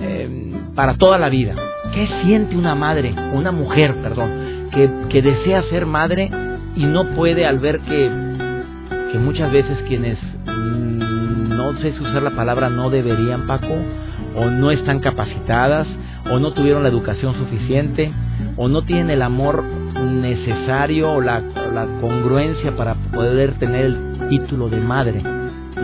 eh, 0.00 0.54
para 0.74 0.94
toda 0.94 1.18
la 1.18 1.28
vida. 1.28 1.54
¿Qué 1.94 2.08
siente 2.24 2.56
una 2.56 2.74
madre, 2.74 3.14
una 3.34 3.52
mujer, 3.52 3.94
perdón, 4.02 4.70
que, 4.72 4.90
que 5.10 5.20
desea 5.20 5.62
ser 5.64 5.84
madre 5.84 6.30
y 6.74 6.86
no 6.86 7.10
puede 7.14 7.46
al 7.46 7.58
ver 7.58 7.80
que, 7.80 8.10
que 9.12 9.18
muchas 9.18 9.52
veces 9.52 9.76
quienes 9.86 10.18
mm, 10.46 11.48
no 11.50 11.78
sé 11.80 11.92
si 11.92 12.00
usar 12.00 12.22
la 12.22 12.30
palabra 12.30 12.70
no 12.70 12.88
deberían, 12.88 13.46
Paco, 13.46 13.76
o 14.36 14.50
no 14.50 14.70
están 14.70 15.00
capacitadas, 15.00 15.86
o 16.30 16.38
no 16.38 16.52
tuvieron 16.52 16.82
la 16.82 16.88
educación 16.88 17.34
suficiente, 17.34 18.12
o 18.56 18.68
no 18.68 18.82
tienen 18.82 19.10
el 19.10 19.22
amor 19.22 19.64
necesario 19.64 21.12
o 21.12 21.20
la, 21.20 21.42
congruencia 22.00 22.76
para 22.76 22.94
poder 22.94 23.54
tener 23.54 23.86
el 23.86 24.28
título 24.28 24.68
de 24.68 24.80
madre. 24.80 25.22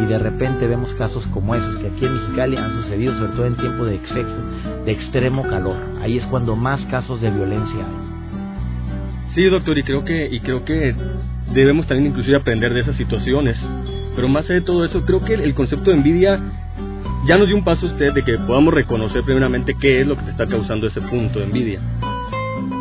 Y 0.00 0.06
de 0.06 0.18
repente 0.18 0.66
vemos 0.66 0.92
casos 0.94 1.26
como 1.32 1.54
esos 1.54 1.76
que 1.76 1.88
aquí 1.88 2.04
en 2.04 2.14
Mexicali 2.14 2.56
han 2.56 2.82
sucedido, 2.82 3.14
sobre 3.18 3.32
todo 3.32 3.46
en 3.46 3.56
tiempo 3.56 3.84
de 3.84 3.94
exceso, 3.96 4.36
de 4.84 4.92
extremo 4.92 5.42
calor. 5.44 5.76
Ahí 6.02 6.18
es 6.18 6.24
cuando 6.26 6.54
más 6.54 6.80
casos 6.86 7.20
de 7.20 7.30
violencia 7.30 7.78
hay. 7.78 9.34
Sí, 9.34 9.44
doctor, 9.44 9.78
y 9.78 9.82
creo 9.82 10.04
que 10.04 10.28
y 10.30 10.40
creo 10.40 10.64
que 10.64 10.94
debemos 11.52 11.86
también 11.86 12.10
inclusive 12.10 12.36
aprender 12.36 12.74
de 12.74 12.80
esas 12.80 12.96
situaciones. 12.96 13.56
Pero 14.14 14.28
más 14.28 14.44
allá 14.44 14.54
de 14.54 14.60
todo 14.62 14.84
eso, 14.84 15.04
creo 15.04 15.24
que 15.24 15.34
el 15.34 15.54
concepto 15.54 15.90
de 15.90 15.96
envidia 15.96 16.40
ya 17.28 17.36
nos 17.36 17.46
dio 17.46 17.56
un 17.56 17.64
paso 17.64 17.86
usted 17.86 18.14
de 18.14 18.24
que 18.24 18.38
podamos 18.38 18.72
reconocer 18.72 19.22
primeramente 19.22 19.76
qué 19.78 20.00
es 20.00 20.06
lo 20.06 20.16
que 20.16 20.22
te 20.22 20.30
está 20.30 20.46
causando 20.46 20.86
ese 20.86 21.02
punto 21.02 21.38
de 21.38 21.44
envidia. 21.44 21.78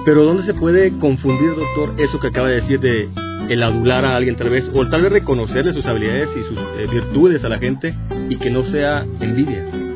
Pero 0.05 0.23
¿dónde 0.23 0.45
se 0.45 0.53
puede 0.53 0.97
confundir, 0.99 1.53
doctor, 1.53 1.93
eso 1.97 2.17
que 2.17 2.27
acaba 2.27 2.47
de 2.47 2.61
decir 2.61 2.79
de 2.79 3.09
el 3.49 3.61
adular 3.61 4.05
a 4.05 4.15
alguien 4.15 4.37
tal 4.37 4.49
vez, 4.49 4.63
o 4.73 4.87
tal 4.87 5.01
vez 5.01 5.11
reconocerle 5.11 5.73
sus 5.73 5.85
habilidades 5.85 6.29
y 6.29 6.43
sus 6.47 6.57
eh, 6.57 6.87
virtudes 6.89 7.43
a 7.43 7.49
la 7.49 7.59
gente 7.59 7.93
y 8.29 8.37
que 8.37 8.49
no 8.49 8.63
sea 8.71 9.05
envidia? 9.19 9.86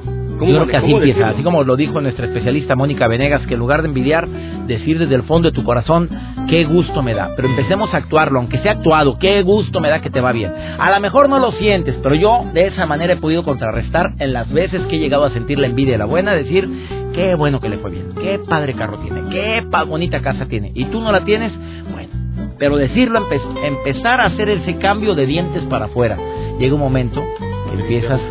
Yo 0.48 0.56
creo 0.56 0.68
que 0.68 0.78
así 0.78 0.92
empieza, 0.92 1.30
así 1.30 1.44
como 1.44 1.64
lo 1.64 1.76
dijo 1.76 2.02
nuestra 2.02 2.26
especialista 2.26 2.76
Mónica 2.76 3.08
Venegas, 3.08 3.46
que 3.48 3.54
en 3.54 3.60
lugar 3.60 3.82
de 3.82 3.88
envidiar, 3.88 4.28
decir 4.68 5.00
desde 5.00 5.16
el 5.16 5.24
fondo 5.24 5.50
de 5.50 5.56
tu 5.56 5.64
corazón, 5.64 6.10
qué 6.50 6.66
gusto 6.66 7.02
me 7.02 7.14
da. 7.14 7.32
Pero 7.36 7.48
empecemos 7.50 7.94
a 7.94 7.98
actuarlo, 7.98 8.40
aunque 8.40 8.60
sea 8.60 8.74
actuado, 8.74 9.18
qué 9.18 9.42
gusto 9.42 9.80
me 9.80 9.90
da 9.90 10.02
que 10.02 10.10
te 10.10 10.22
va 10.22 10.32
bien. 10.32 10.52
A 10.80 10.92
lo 10.92 11.00
mejor 11.00 11.30
no 11.30 11.40
lo 11.40 11.52
sientes, 11.54 11.96
pero 12.02 12.16
yo 12.16 12.46
de 12.54 12.68
esa 12.68 12.86
manera 12.86 13.14
he 13.14 13.18
podido 13.18 13.44
contrarrestar 13.44 14.14
en 14.20 14.34
las 14.34 14.52
veces 14.52 14.82
que 14.88 14.98
he 14.98 15.00
llegado 15.00 15.26
a 15.26 15.32
sentir 15.32 15.60
la 15.60 15.68
envidia 15.68 15.94
de 15.94 16.00
la 16.00 16.06
buena, 16.06 16.34
decir, 16.34 16.70
qué 17.14 17.36
bueno 17.36 17.60
que 17.60 17.70
le 17.70 17.78
fue 17.78 17.92
bien, 17.92 18.14
qué 18.20 18.40
padre 18.40 18.74
carro 18.74 18.98
tiene, 19.00 19.22
qué 19.30 19.64
bonita 19.88 20.22
casa 20.22 20.46
tiene. 20.46 20.72
Y 20.74 20.86
tú 20.86 21.02
no 21.02 21.12
la 21.12 21.24
tienes, 21.24 21.52
bueno. 21.92 22.10
Pero 22.58 22.78
decirlo, 22.78 23.28
empezar 23.64 24.22
a 24.22 24.26
hacer 24.26 24.50
ese 24.50 24.76
cambio 24.78 25.16
de 25.16 25.26
dientes 25.26 25.64
para 25.64 25.86
afuera. 25.86 26.18
Llega 26.60 26.76
un 26.76 26.82
momento 26.82 27.24
que 27.40 27.82
empiezas 27.82 28.22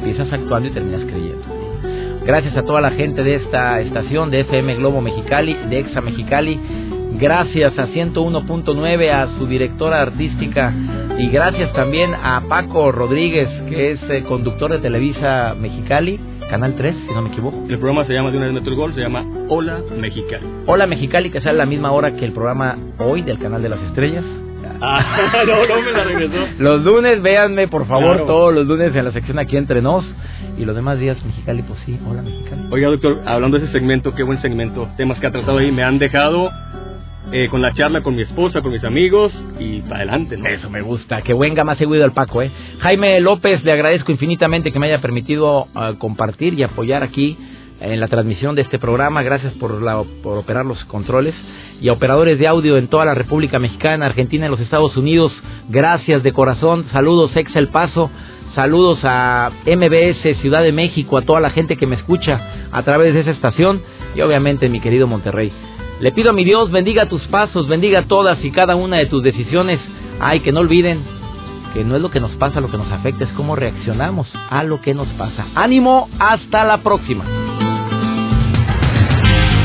empiezas 0.00 0.32
actuando 0.32 0.68
y 0.68 0.72
terminas 0.72 1.02
creyendo. 1.04 1.44
Gracias 2.24 2.56
a 2.56 2.62
toda 2.62 2.80
la 2.80 2.90
gente 2.90 3.22
de 3.22 3.36
esta 3.36 3.80
estación 3.80 4.30
de 4.30 4.40
FM 4.40 4.76
Globo 4.76 5.00
Mexicali, 5.00 5.54
de 5.68 5.80
Exa 5.80 6.00
Mexicali. 6.00 6.60
Gracias 7.18 7.78
a 7.78 7.86
101.9, 7.86 9.10
a 9.10 9.38
su 9.38 9.46
directora 9.46 10.02
artística. 10.02 10.72
Y 11.18 11.28
gracias 11.28 11.72
también 11.72 12.14
a 12.14 12.42
Paco 12.48 12.92
Rodríguez, 12.92 13.48
que 13.68 13.92
es 13.92 14.00
eh, 14.10 14.22
conductor 14.26 14.70
de 14.70 14.78
Televisa 14.78 15.54
Mexicali. 15.58 16.18
Canal 16.48 16.74
3, 16.76 16.94
si 17.06 17.14
no 17.14 17.22
me 17.22 17.28
equivoco. 17.28 17.64
El 17.68 17.78
programa 17.78 18.04
se 18.06 18.12
llama 18.12 18.30
de 18.30 18.36
una 18.36 18.46
vez 18.46 18.52
nuestro 18.52 18.74
gol, 18.74 18.94
se 18.94 19.00
llama 19.00 19.24
Hola 19.48 19.80
Mexicali. 19.98 20.46
Hola 20.66 20.86
Mexicali, 20.86 21.30
que 21.30 21.40
sale 21.40 21.50
a 21.50 21.64
la 21.64 21.66
misma 21.66 21.92
hora 21.92 22.16
que 22.16 22.24
el 22.24 22.32
programa 22.32 22.76
hoy 22.98 23.22
del 23.22 23.38
Canal 23.38 23.62
de 23.62 23.68
las 23.68 23.80
Estrellas. 23.82 24.24
Ah, 24.80 25.42
no, 25.46 25.66
no 25.66 25.82
me 25.82 25.92
la 25.92 26.04
regresó. 26.04 26.48
Los 26.58 26.82
lunes, 26.82 27.20
véanme 27.22 27.68
por 27.68 27.86
favor 27.86 28.12
Claro. 28.16 28.26
todos 28.26 28.54
los 28.54 28.66
lunes 28.66 28.94
en 28.94 29.04
la 29.04 29.12
sección 29.12 29.38
aquí 29.38 29.56
entre 29.56 29.82
nos. 29.82 30.04
Y 30.58 30.64
los 30.64 30.74
demás 30.74 30.98
días, 30.98 31.22
Mexicali, 31.24 31.62
pues 31.62 31.78
sí, 31.86 31.98
hola 32.08 32.22
Mexicali. 32.22 32.62
Oiga, 32.70 32.88
doctor, 32.88 33.20
hablando 33.26 33.58
de 33.58 33.64
ese 33.64 33.72
segmento, 33.72 34.14
qué 34.14 34.22
buen 34.22 34.40
segmento, 34.42 34.88
temas 34.96 35.18
que 35.18 35.26
ha 35.26 35.30
tratado 35.30 35.58
ahí, 35.58 35.70
me 35.72 35.82
han 35.82 35.98
dejado 35.98 36.50
eh, 37.32 37.48
con 37.48 37.62
la 37.62 37.72
charla 37.72 38.02
con 38.02 38.16
mi 38.16 38.22
esposa, 38.22 38.60
con 38.60 38.72
mis 38.72 38.82
amigos 38.84 39.32
y 39.58 39.80
para 39.82 39.96
adelante, 39.98 40.36
¿no? 40.36 40.46
Eso 40.48 40.68
me 40.68 40.82
gusta, 40.82 41.22
que 41.22 41.32
venga 41.34 41.62
más 41.64 41.78
seguido 41.78 42.04
el 42.04 42.12
Paco, 42.12 42.42
¿eh? 42.42 42.50
Jaime 42.80 43.20
López, 43.20 43.62
le 43.64 43.72
agradezco 43.72 44.10
infinitamente 44.12 44.72
que 44.72 44.78
me 44.78 44.86
haya 44.86 45.00
permitido 45.00 45.68
ah, 45.74 45.92
compartir 45.98 46.54
y 46.54 46.62
apoyar 46.62 47.02
aquí 47.02 47.38
en 47.80 47.98
la 48.00 48.08
transmisión 48.08 48.54
de 48.54 48.62
este 48.62 48.78
programa. 48.78 49.22
Gracias 49.22 49.52
por, 49.54 49.80
por 50.22 50.38
operar 50.38 50.64
los 50.66 50.84
controles. 50.84 51.34
Y 51.80 51.88
a 51.88 51.92
operadores 51.92 52.38
de 52.38 52.46
audio 52.46 52.76
en 52.76 52.88
toda 52.88 53.04
la 53.04 53.14
República 53.14 53.58
Mexicana, 53.58 54.06
Argentina 54.06 54.46
y 54.46 54.50
los 54.50 54.60
Estados 54.60 54.96
Unidos, 54.96 55.32
gracias 55.68 56.22
de 56.22 56.32
corazón. 56.32 56.86
Saludos, 56.92 57.34
Ex 57.34 57.54
El 57.56 57.68
Paso. 57.68 58.10
Saludos 58.54 58.98
a 59.04 59.50
MBS 59.64 60.40
Ciudad 60.40 60.62
de 60.62 60.72
México, 60.72 61.16
a 61.16 61.22
toda 61.22 61.40
la 61.40 61.50
gente 61.50 61.76
que 61.76 61.86
me 61.86 61.96
escucha 61.96 62.40
a 62.72 62.82
través 62.82 63.14
de 63.14 63.20
esa 63.20 63.30
estación 63.30 63.80
y 64.14 64.20
obviamente 64.20 64.68
mi 64.68 64.80
querido 64.80 65.06
Monterrey. 65.06 65.52
Le 66.00 66.12
pido 66.12 66.30
a 66.30 66.32
mi 66.32 66.44
Dios 66.44 66.70
bendiga 66.70 67.06
tus 67.06 67.22
pasos, 67.28 67.68
bendiga 67.68 68.02
todas 68.02 68.44
y 68.44 68.50
cada 68.50 68.74
una 68.74 68.96
de 68.96 69.06
tus 69.06 69.22
decisiones. 69.22 69.78
Ay, 70.18 70.40
que 70.40 70.52
no 70.52 70.60
olviden 70.60 71.00
que 71.72 71.84
no 71.84 71.96
es 71.96 72.02
lo 72.02 72.10
que 72.10 72.20
nos 72.20 72.32
pasa 72.32 72.60
lo 72.60 72.70
que 72.70 72.78
nos 72.78 72.90
afecta, 72.90 73.24
es 73.24 73.30
cómo 73.30 73.56
reaccionamos 73.56 74.28
a 74.50 74.64
lo 74.64 74.80
que 74.80 74.94
nos 74.94 75.08
pasa. 75.08 75.46
Ánimo, 75.54 76.08
hasta 76.18 76.64
la 76.64 76.78
próxima. 76.78 77.24